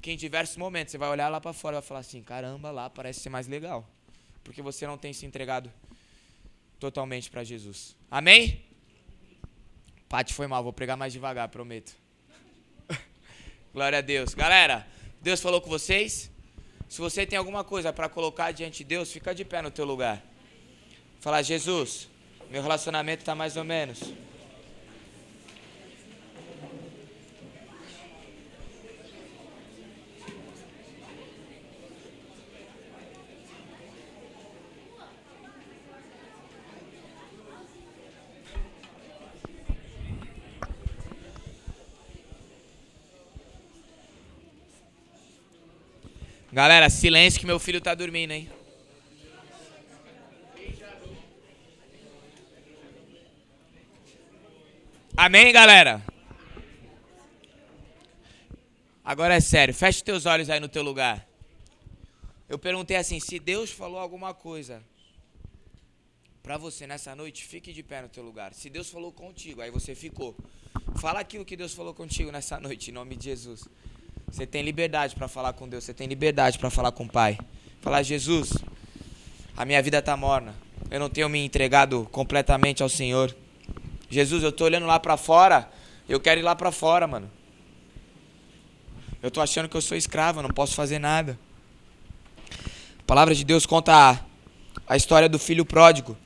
que 0.01 0.11
em 0.11 0.17
diversos 0.17 0.55
momentos 0.55 0.91
você 0.91 0.97
vai 0.97 1.09
olhar 1.09 1.27
lá 1.27 1.41
para 1.41 1.51
fora 1.51 1.75
e 1.75 1.79
vai 1.79 1.87
falar 1.87 1.99
assim: 1.99 2.23
caramba, 2.23 2.71
lá 2.71 2.89
parece 2.89 3.19
ser 3.19 3.29
mais 3.29 3.47
legal. 3.47 3.85
Porque 4.45 4.61
você 4.61 4.87
não 4.87 4.97
tem 4.97 5.11
se 5.11 5.25
entregado 5.25 5.69
totalmente 6.83 7.31
para 7.31 7.45
Jesus. 7.45 7.95
Amém? 8.11 8.61
Pati 10.09 10.33
foi 10.33 10.47
mal, 10.47 10.61
vou 10.61 10.73
pregar 10.73 10.97
mais 10.97 11.13
devagar, 11.13 11.47
prometo. 11.47 11.93
Glória 13.73 13.99
a 13.99 14.01
Deus. 14.01 14.33
Galera, 14.33 14.85
Deus 15.21 15.39
falou 15.39 15.61
com 15.61 15.69
vocês? 15.69 16.29
Se 16.89 16.99
você 16.99 17.25
tem 17.25 17.39
alguma 17.39 17.63
coisa 17.63 17.93
para 17.93 18.09
colocar 18.09 18.51
diante 18.51 18.79
de 18.79 18.83
Deus, 18.83 19.13
fica 19.13 19.33
de 19.33 19.45
pé 19.45 19.61
no 19.61 19.71
teu 19.71 19.85
lugar. 19.85 20.21
Fala, 21.21 21.41
Jesus, 21.41 22.09
meu 22.51 22.61
relacionamento 22.61 23.21
está 23.21 23.33
mais 23.33 23.55
ou 23.55 23.63
menos. 23.63 24.01
Galera, 46.53 46.87
silêncio 46.87 47.39
que 47.39 47.47
meu 47.47 47.57
filho 47.57 47.81
tá 47.81 47.95
dormindo, 47.95 48.29
hein? 48.29 48.47
Amém, 55.17 55.51
galera? 55.51 55.99
Agora 59.03 59.33
é 59.33 59.39
sério, 59.39 59.73
feche 59.73 60.03
teus 60.03 60.27
olhos 60.27 60.47
aí 60.47 60.59
no 60.59 60.69
teu 60.69 60.83
lugar. 60.83 61.27
Eu 62.47 62.59
perguntei 62.59 62.97
assim: 62.97 63.19
se 63.19 63.39
Deus 63.39 63.71
falou 63.71 63.97
alguma 63.97 64.31
coisa 64.31 64.83
para 66.43 66.55
você 66.55 66.85
nessa 66.85 67.15
noite, 67.15 67.43
fique 67.45 67.73
de 67.73 67.81
pé 67.81 68.03
no 68.03 68.09
teu 68.09 68.23
lugar. 68.23 68.53
Se 68.53 68.69
Deus 68.69 68.91
falou 68.91 69.11
contigo, 69.11 69.59
aí 69.59 69.71
você 69.71 69.95
ficou. 69.95 70.37
Fala 71.01 71.19
aquilo 71.19 71.45
que 71.45 71.57
Deus 71.57 71.73
falou 71.73 71.95
contigo 71.95 72.31
nessa 72.31 72.59
noite, 72.59 72.91
em 72.91 72.93
nome 72.93 73.15
de 73.15 73.23
Jesus. 73.23 73.67
Você 74.33 74.47
tem 74.47 74.63
liberdade 74.63 75.13
para 75.13 75.27
falar 75.27 75.53
com 75.53 75.69
Deus, 75.69 75.83
você 75.83 75.93
tem 75.93 76.07
liberdade 76.07 76.57
para 76.57 76.71
falar 76.71 76.91
com 76.91 77.03
o 77.03 77.07
Pai. 77.07 77.37
Falar, 77.81 78.01
Jesus, 78.01 78.51
a 79.55 79.63
minha 79.63 79.79
vida 79.79 79.99
está 79.99 80.17
morna. 80.17 80.55
Eu 80.89 80.99
não 80.99 81.07
tenho 81.07 81.29
me 81.29 81.45
entregado 81.45 82.09
completamente 82.11 82.81
ao 82.81 82.89
Senhor. 82.89 83.33
Jesus, 84.09 84.41
eu 84.41 84.49
estou 84.49 84.65
olhando 84.65 84.87
lá 84.87 84.99
para 84.99 85.17
fora, 85.17 85.69
eu 86.09 86.19
quero 86.19 86.39
ir 86.39 86.43
lá 86.43 86.55
para 86.55 86.71
fora, 86.71 87.05
mano. 87.05 87.29
Eu 89.21 89.27
estou 89.27 89.43
achando 89.43 89.69
que 89.69 89.77
eu 89.77 89.81
sou 89.83 89.95
escravo, 89.95 90.39
eu 90.39 90.43
não 90.43 90.49
posso 90.49 90.73
fazer 90.73 90.97
nada. 90.97 91.37
A 92.97 93.03
palavra 93.05 93.35
de 93.35 93.43
Deus 93.43 93.67
conta 93.67 93.93
a, 93.93 94.19
a 94.87 94.97
história 94.97 95.29
do 95.29 95.37
filho 95.37 95.63
pródigo, 95.63 96.17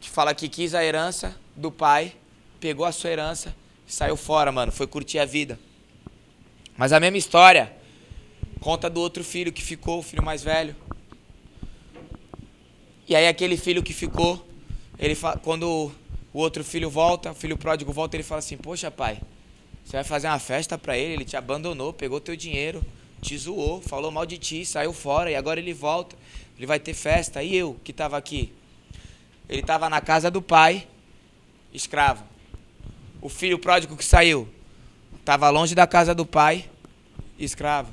que 0.00 0.08
fala 0.08 0.34
que 0.34 0.48
quis 0.48 0.74
a 0.74 0.82
herança 0.82 1.36
do 1.54 1.70
pai, 1.70 2.14
pegou 2.58 2.86
a 2.86 2.92
sua 2.92 3.10
herança 3.10 3.54
e 3.86 3.92
saiu 3.92 4.16
fora, 4.16 4.50
mano. 4.50 4.72
Foi 4.72 4.86
curtir 4.86 5.18
a 5.18 5.26
vida. 5.26 5.58
Mas 6.78 6.92
a 6.92 7.00
mesma 7.00 7.18
história 7.18 7.72
conta 8.60 8.88
do 8.88 9.00
outro 9.00 9.24
filho 9.24 9.52
que 9.52 9.60
ficou, 9.60 9.98
o 9.98 10.02
filho 10.02 10.22
mais 10.22 10.44
velho. 10.44 10.76
E 13.08 13.16
aí 13.16 13.26
aquele 13.26 13.56
filho 13.56 13.82
que 13.82 13.92
ficou, 13.92 14.46
ele 14.96 15.16
quando 15.42 15.90
o 16.32 16.38
outro 16.38 16.62
filho 16.62 16.88
volta, 16.88 17.32
o 17.32 17.34
filho 17.34 17.58
pródigo 17.58 17.92
volta, 17.92 18.14
ele 18.14 18.22
fala 18.22 18.38
assim: 18.38 18.56
"Poxa, 18.56 18.92
pai, 18.92 19.20
você 19.84 19.96
vai 19.96 20.04
fazer 20.04 20.28
uma 20.28 20.38
festa 20.38 20.78
para 20.78 20.96
ele, 20.96 21.14
ele 21.14 21.24
te 21.24 21.36
abandonou, 21.36 21.92
pegou 21.92 22.20
teu 22.20 22.36
dinheiro, 22.36 22.80
te 23.20 23.36
zoou, 23.36 23.80
falou 23.80 24.12
mal 24.12 24.24
de 24.24 24.38
ti, 24.38 24.64
saiu 24.64 24.92
fora 24.92 25.32
e 25.32 25.34
agora 25.34 25.58
ele 25.58 25.74
volta. 25.74 26.14
Ele 26.56 26.66
vai 26.66 26.78
ter 26.78 26.94
festa. 26.94 27.42
E 27.42 27.56
eu 27.56 27.76
que 27.82 27.90
estava 27.90 28.16
aqui? 28.16 28.52
Ele 29.48 29.62
estava 29.62 29.90
na 29.90 30.00
casa 30.00 30.30
do 30.30 30.40
pai, 30.40 30.86
escravo. 31.72 32.22
O 33.20 33.28
filho 33.28 33.58
pródigo 33.58 33.96
que 33.96 34.04
saiu 34.04 34.48
Estava 35.28 35.50
longe 35.50 35.74
da 35.74 35.86
casa 35.86 36.14
do 36.14 36.24
pai, 36.24 36.64
escravo. 37.38 37.92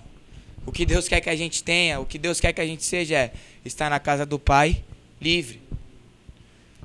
O 0.66 0.72
que 0.72 0.86
Deus 0.86 1.06
quer 1.06 1.20
que 1.20 1.30
a 1.30 1.36
gente 1.36 1.62
tenha, 1.62 2.00
o 2.00 2.06
que 2.06 2.18
Deus 2.18 2.40
quer 2.40 2.54
que 2.54 2.62
a 2.62 2.66
gente 2.66 2.82
seja 2.86 3.14
é 3.14 3.34
estar 3.66 3.90
na 3.90 4.00
casa 4.00 4.26
do 4.26 4.40
pai, 4.40 4.82
livre. 5.20 5.62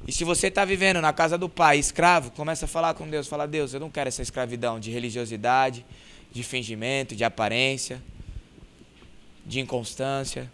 E 0.09 0.11
se 0.11 0.25
você 0.25 0.49
está 0.49 0.65
vivendo 0.65 1.01
na 1.01 1.13
casa 1.13 1.39
do 1.39 1.49
pai, 1.49 1.79
escravo, 1.79 2.33
começa 2.33 2.65
a 2.65 2.69
falar 2.69 2.95
com 2.95 3.09
Deus. 3.09 3.29
Fala, 3.29 3.47
Deus, 3.47 3.75
eu 3.75 3.79
não 3.79 3.89
quero 3.89 4.09
essa 4.09 4.23
escravidão 4.23 4.81
de 4.81 4.91
religiosidade, 4.91 5.87
de 6.33 6.43
fingimento, 6.43 7.15
de 7.15 7.23
aparência, 7.23 8.03
de 9.47 9.61
inconstância. 9.61 10.51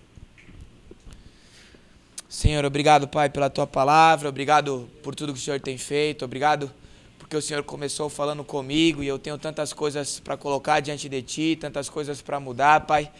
Senhor, 2.28 2.66
obrigado, 2.66 3.08
Pai, 3.08 3.30
pela 3.30 3.48
tua 3.48 3.66
palavra, 3.66 4.28
obrigado 4.28 4.90
por 5.02 5.14
tudo 5.14 5.32
que 5.32 5.38
o 5.38 5.42
Senhor 5.42 5.58
tem 5.58 5.78
feito, 5.78 6.22
obrigado 6.22 6.70
porque 7.26 7.36
o 7.36 7.42
Senhor 7.42 7.64
começou 7.64 8.08
falando 8.08 8.44
comigo 8.44 9.02
e 9.02 9.08
eu 9.08 9.18
tenho 9.18 9.36
tantas 9.36 9.72
coisas 9.72 10.20
para 10.20 10.36
colocar 10.36 10.78
diante 10.78 11.08
de 11.08 11.20
Ti, 11.22 11.58
tantas 11.60 11.88
coisas 11.88 12.22
para 12.22 12.38
mudar, 12.38 12.86
Pai. 12.86 13.10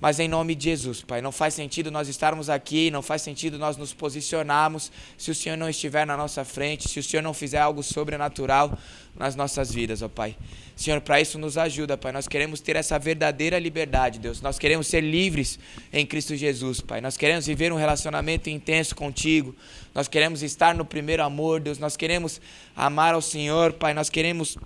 Mas 0.00 0.18
em 0.18 0.26
nome 0.26 0.54
de 0.54 0.64
Jesus, 0.64 1.02
Pai, 1.02 1.20
não 1.20 1.30
faz 1.30 1.52
sentido 1.52 1.90
nós 1.90 2.08
estarmos 2.08 2.48
aqui, 2.48 2.90
não 2.90 3.02
faz 3.02 3.20
sentido 3.20 3.58
nós 3.58 3.76
nos 3.76 3.92
posicionarmos 3.92 4.90
se 5.18 5.30
o 5.30 5.34
Senhor 5.34 5.56
não 5.56 5.68
estiver 5.68 6.06
na 6.06 6.16
nossa 6.16 6.42
frente, 6.42 6.88
se 6.88 6.98
o 6.98 7.02
Senhor 7.02 7.22
não 7.22 7.34
fizer 7.34 7.58
algo 7.58 7.82
sobrenatural 7.82 8.78
nas 9.14 9.36
nossas 9.36 9.70
vidas, 9.70 10.00
ó 10.00 10.08
Pai. 10.08 10.34
Senhor, 10.74 11.02
para 11.02 11.20
isso 11.20 11.38
nos 11.38 11.58
ajuda, 11.58 11.98
Pai. 11.98 12.10
Nós 12.12 12.26
queremos 12.26 12.60
ter 12.60 12.74
essa 12.74 12.98
verdadeira 12.98 13.58
liberdade, 13.58 14.18
Deus. 14.18 14.40
Nós 14.40 14.58
queremos 14.58 14.86
ser 14.86 15.02
livres 15.02 15.58
em 15.92 16.06
Cristo 16.06 16.34
Jesus, 16.34 16.80
Pai. 16.80 17.02
Nós 17.02 17.18
queremos 17.18 17.46
viver 17.46 17.70
um 17.70 17.76
relacionamento 17.76 18.48
intenso 18.48 18.96
contigo. 18.96 19.54
Nós 19.94 20.08
queremos 20.08 20.42
estar 20.42 20.74
no 20.74 20.86
primeiro 20.86 21.22
amor, 21.22 21.60
Deus. 21.60 21.78
Nós 21.78 21.98
queremos 21.98 22.40
amar 22.74 23.12
ao 23.12 23.20
Senhor, 23.20 23.74
Pai. 23.74 23.92
Nós 23.92 24.08
queremos 24.08 24.56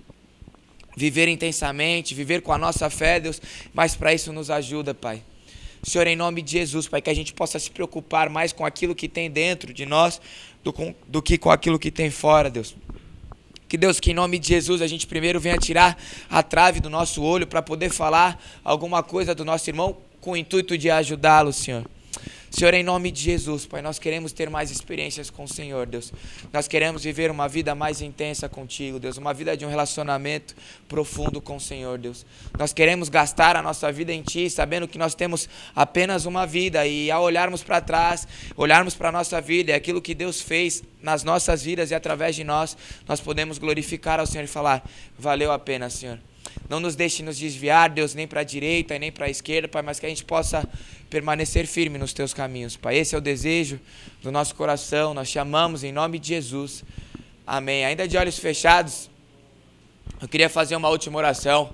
viver 0.95 1.27
intensamente, 1.27 2.15
viver 2.15 2.41
com 2.41 2.51
a 2.51 2.57
nossa 2.57 2.89
fé, 2.89 3.19
Deus, 3.19 3.41
mas 3.73 3.95
para 3.95 4.13
isso 4.13 4.31
nos 4.31 4.49
ajuda, 4.49 4.93
Pai. 4.93 5.21
Senhor, 5.83 6.07
em 6.07 6.15
nome 6.15 6.41
de 6.41 6.53
Jesus, 6.53 6.87
Pai, 6.87 7.01
que 7.01 7.09
a 7.09 7.13
gente 7.13 7.33
possa 7.33 7.59
se 7.59 7.69
preocupar 7.69 8.29
mais 8.29 8.51
com 8.51 8.65
aquilo 8.65 8.95
que 8.95 9.07
tem 9.07 9.29
dentro 9.29 9.71
de 9.73 9.85
nós 9.85 10.19
do, 10.63 10.73
do 11.07 11.21
que 11.21 11.37
com 11.37 11.51
aquilo 11.51 11.77
que 11.77 11.91
tem 11.91 12.09
fora, 12.09 12.49
Deus. 12.49 12.75
Que 13.67 13.77
Deus, 13.77 13.99
que 13.99 14.11
em 14.11 14.13
nome 14.13 14.39
de 14.39 14.47
Jesus 14.47 14.81
a 14.81 14.87
gente 14.87 15.05
primeiro 15.05 15.39
venha 15.39 15.57
tirar 15.57 15.97
a 16.29 16.41
trave 16.41 16.79
do 16.79 16.89
nosso 16.89 17.21
olho 17.21 17.45
para 17.45 17.61
poder 17.61 17.89
falar 17.89 18.41
alguma 18.63 19.03
coisa 19.03 19.35
do 19.35 19.45
nosso 19.45 19.69
irmão 19.69 19.97
com 20.21 20.31
o 20.31 20.37
intuito 20.37 20.77
de 20.77 20.89
ajudá-lo, 20.89 21.53
Senhor. 21.53 21.85
Senhor, 22.55 22.73
em 22.73 22.83
nome 22.83 23.11
de 23.11 23.21
Jesus, 23.21 23.65
Pai, 23.65 23.81
nós 23.81 23.99
queremos 23.99 24.31
ter 24.31 24.49
mais 24.49 24.71
experiências 24.71 25.29
com 25.29 25.43
o 25.43 25.47
Senhor, 25.47 25.85
Deus. 25.85 26.13
Nós 26.53 26.69
queremos 26.69 27.03
viver 27.03 27.29
uma 27.29 27.49
vida 27.49 27.75
mais 27.75 28.01
intensa 28.01 28.47
contigo, 28.47 28.97
Deus. 28.97 29.17
Uma 29.17 29.33
vida 29.33 29.57
de 29.57 29.65
um 29.65 29.69
relacionamento 29.69 30.55
profundo 30.87 31.41
com 31.41 31.57
o 31.57 31.59
Senhor, 31.59 31.97
Deus. 31.97 32.25
Nós 32.57 32.71
queremos 32.71 33.09
gastar 33.09 33.57
a 33.57 33.61
nossa 33.61 33.91
vida 33.91 34.13
em 34.13 34.21
Ti, 34.21 34.49
sabendo 34.49 34.87
que 34.87 34.97
nós 34.97 35.13
temos 35.13 35.49
apenas 35.75 36.25
uma 36.25 36.47
vida. 36.47 36.87
E 36.87 37.11
ao 37.11 37.23
olharmos 37.23 37.61
para 37.61 37.81
trás, 37.81 38.25
olharmos 38.55 38.95
para 38.95 39.09
a 39.09 39.11
nossa 39.11 39.41
vida 39.41 39.71
e 39.71 39.73
aquilo 39.73 40.01
que 40.01 40.15
Deus 40.15 40.39
fez 40.39 40.81
nas 41.01 41.25
nossas 41.25 41.61
vidas 41.61 41.91
e 41.91 41.93
através 41.93 42.37
de 42.37 42.45
nós, 42.45 42.77
nós 43.05 43.19
podemos 43.19 43.57
glorificar 43.57 44.21
ao 44.21 44.25
Senhor 44.25 44.45
e 44.45 44.47
falar: 44.47 44.89
valeu 45.19 45.51
a 45.51 45.59
pena, 45.59 45.89
Senhor. 45.89 46.19
Não 46.69 46.79
nos 46.79 46.95
deixe 46.95 47.21
nos 47.21 47.37
desviar, 47.37 47.89
Deus, 47.89 48.13
nem 48.15 48.27
para 48.27 48.41
a 48.41 48.43
direita 48.43 48.95
e 48.95 48.99
nem 48.99 49.11
para 49.11 49.25
a 49.25 49.29
esquerda, 49.29 49.67
Pai, 49.67 49.81
mas 49.81 49.99
que 49.99 50.05
a 50.05 50.09
gente 50.09 50.23
possa 50.23 50.67
permanecer 51.15 51.65
firme 51.65 51.97
nos 51.97 52.11
teus 52.11 52.33
caminhos, 52.33 52.75
Pai. 52.75 52.97
Esse 52.97 53.15
é 53.15 53.17
o 53.17 53.21
desejo 53.21 53.79
do 54.21 54.33
nosso 54.33 54.53
coração. 54.53 55.13
Nós 55.13 55.31
te 55.31 55.39
amamos 55.39 55.81
em 55.81 55.93
nome 55.93 56.19
de 56.19 56.27
Jesus. 56.27 56.83
Amém. 57.47 57.85
Ainda 57.85 58.05
de 58.05 58.17
olhos 58.17 58.37
fechados, 58.37 59.09
eu 60.21 60.27
queria 60.27 60.49
fazer 60.49 60.75
uma 60.75 60.89
última 60.89 61.17
oração. 61.17 61.73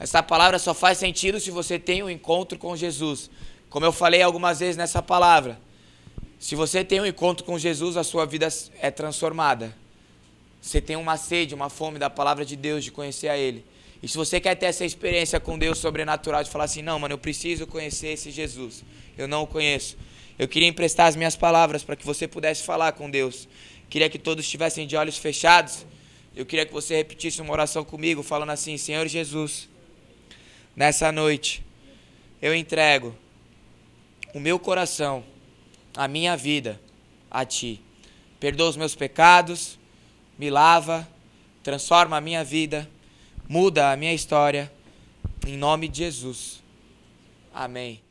Essa 0.00 0.22
palavra 0.22 0.58
só 0.58 0.72
faz 0.72 0.96
sentido 0.96 1.38
se 1.38 1.50
você 1.50 1.78
tem 1.78 2.02
um 2.02 2.08
encontro 2.08 2.58
com 2.58 2.74
Jesus. 2.74 3.30
Como 3.68 3.84
eu 3.84 3.92
falei 3.92 4.22
algumas 4.22 4.60
vezes 4.60 4.78
nessa 4.78 5.02
palavra, 5.02 5.60
se 6.38 6.56
você 6.56 6.82
tem 6.82 7.02
um 7.02 7.06
encontro 7.06 7.44
com 7.44 7.58
Jesus, 7.58 7.98
a 7.98 8.02
sua 8.02 8.24
vida 8.24 8.48
é 8.80 8.90
transformada. 8.90 9.76
Você 10.62 10.80
tem 10.80 10.96
uma 10.96 11.18
sede, 11.18 11.54
uma 11.54 11.68
fome 11.68 11.98
da 11.98 12.08
palavra 12.08 12.46
de 12.46 12.56
Deus, 12.56 12.82
de 12.82 12.90
conhecer 12.90 13.28
a 13.28 13.36
Ele. 13.36 13.62
E 14.04 14.08
se 14.08 14.18
você 14.18 14.38
quer 14.38 14.54
ter 14.54 14.66
essa 14.66 14.84
experiência 14.84 15.40
com 15.40 15.58
Deus 15.58 15.78
sobrenatural, 15.78 16.44
de 16.44 16.50
falar 16.50 16.64
assim, 16.64 16.82
não, 16.82 16.98
mano, 16.98 17.14
eu 17.14 17.18
preciso 17.18 17.66
conhecer 17.66 18.08
esse 18.08 18.30
Jesus. 18.30 18.84
Eu 19.16 19.26
não 19.26 19.44
o 19.44 19.46
conheço. 19.46 19.96
Eu 20.38 20.46
queria 20.46 20.68
emprestar 20.68 21.06
as 21.06 21.16
minhas 21.16 21.34
palavras 21.34 21.82
para 21.82 21.96
que 21.96 22.04
você 22.04 22.28
pudesse 22.28 22.64
falar 22.64 22.92
com 22.92 23.08
Deus. 23.08 23.48
Queria 23.88 24.10
que 24.10 24.18
todos 24.18 24.44
estivessem 24.44 24.86
de 24.86 24.94
olhos 24.94 25.16
fechados. 25.16 25.86
Eu 26.36 26.44
queria 26.44 26.66
que 26.66 26.72
você 26.74 26.96
repetisse 26.96 27.40
uma 27.40 27.50
oração 27.50 27.82
comigo, 27.82 28.22
falando 28.22 28.50
assim: 28.50 28.76
Senhor 28.76 29.08
Jesus, 29.08 29.70
nessa 30.76 31.10
noite, 31.10 31.64
eu 32.42 32.54
entrego 32.54 33.16
o 34.34 34.38
meu 34.38 34.58
coração, 34.58 35.24
a 35.96 36.06
minha 36.06 36.36
vida 36.36 36.78
a 37.30 37.42
Ti. 37.46 37.80
Perdoa 38.38 38.68
os 38.68 38.76
meus 38.76 38.94
pecados, 38.94 39.78
me 40.38 40.50
lava, 40.50 41.08
transforma 41.62 42.18
a 42.18 42.20
minha 42.20 42.44
vida 42.44 42.86
muda 43.48 43.90
a 43.90 43.96
minha 43.96 44.14
história. 44.14 44.70
Em 45.46 45.56
nome 45.56 45.88
de 45.88 45.98
Jesus. 45.98 46.62
Amém. 47.52 48.03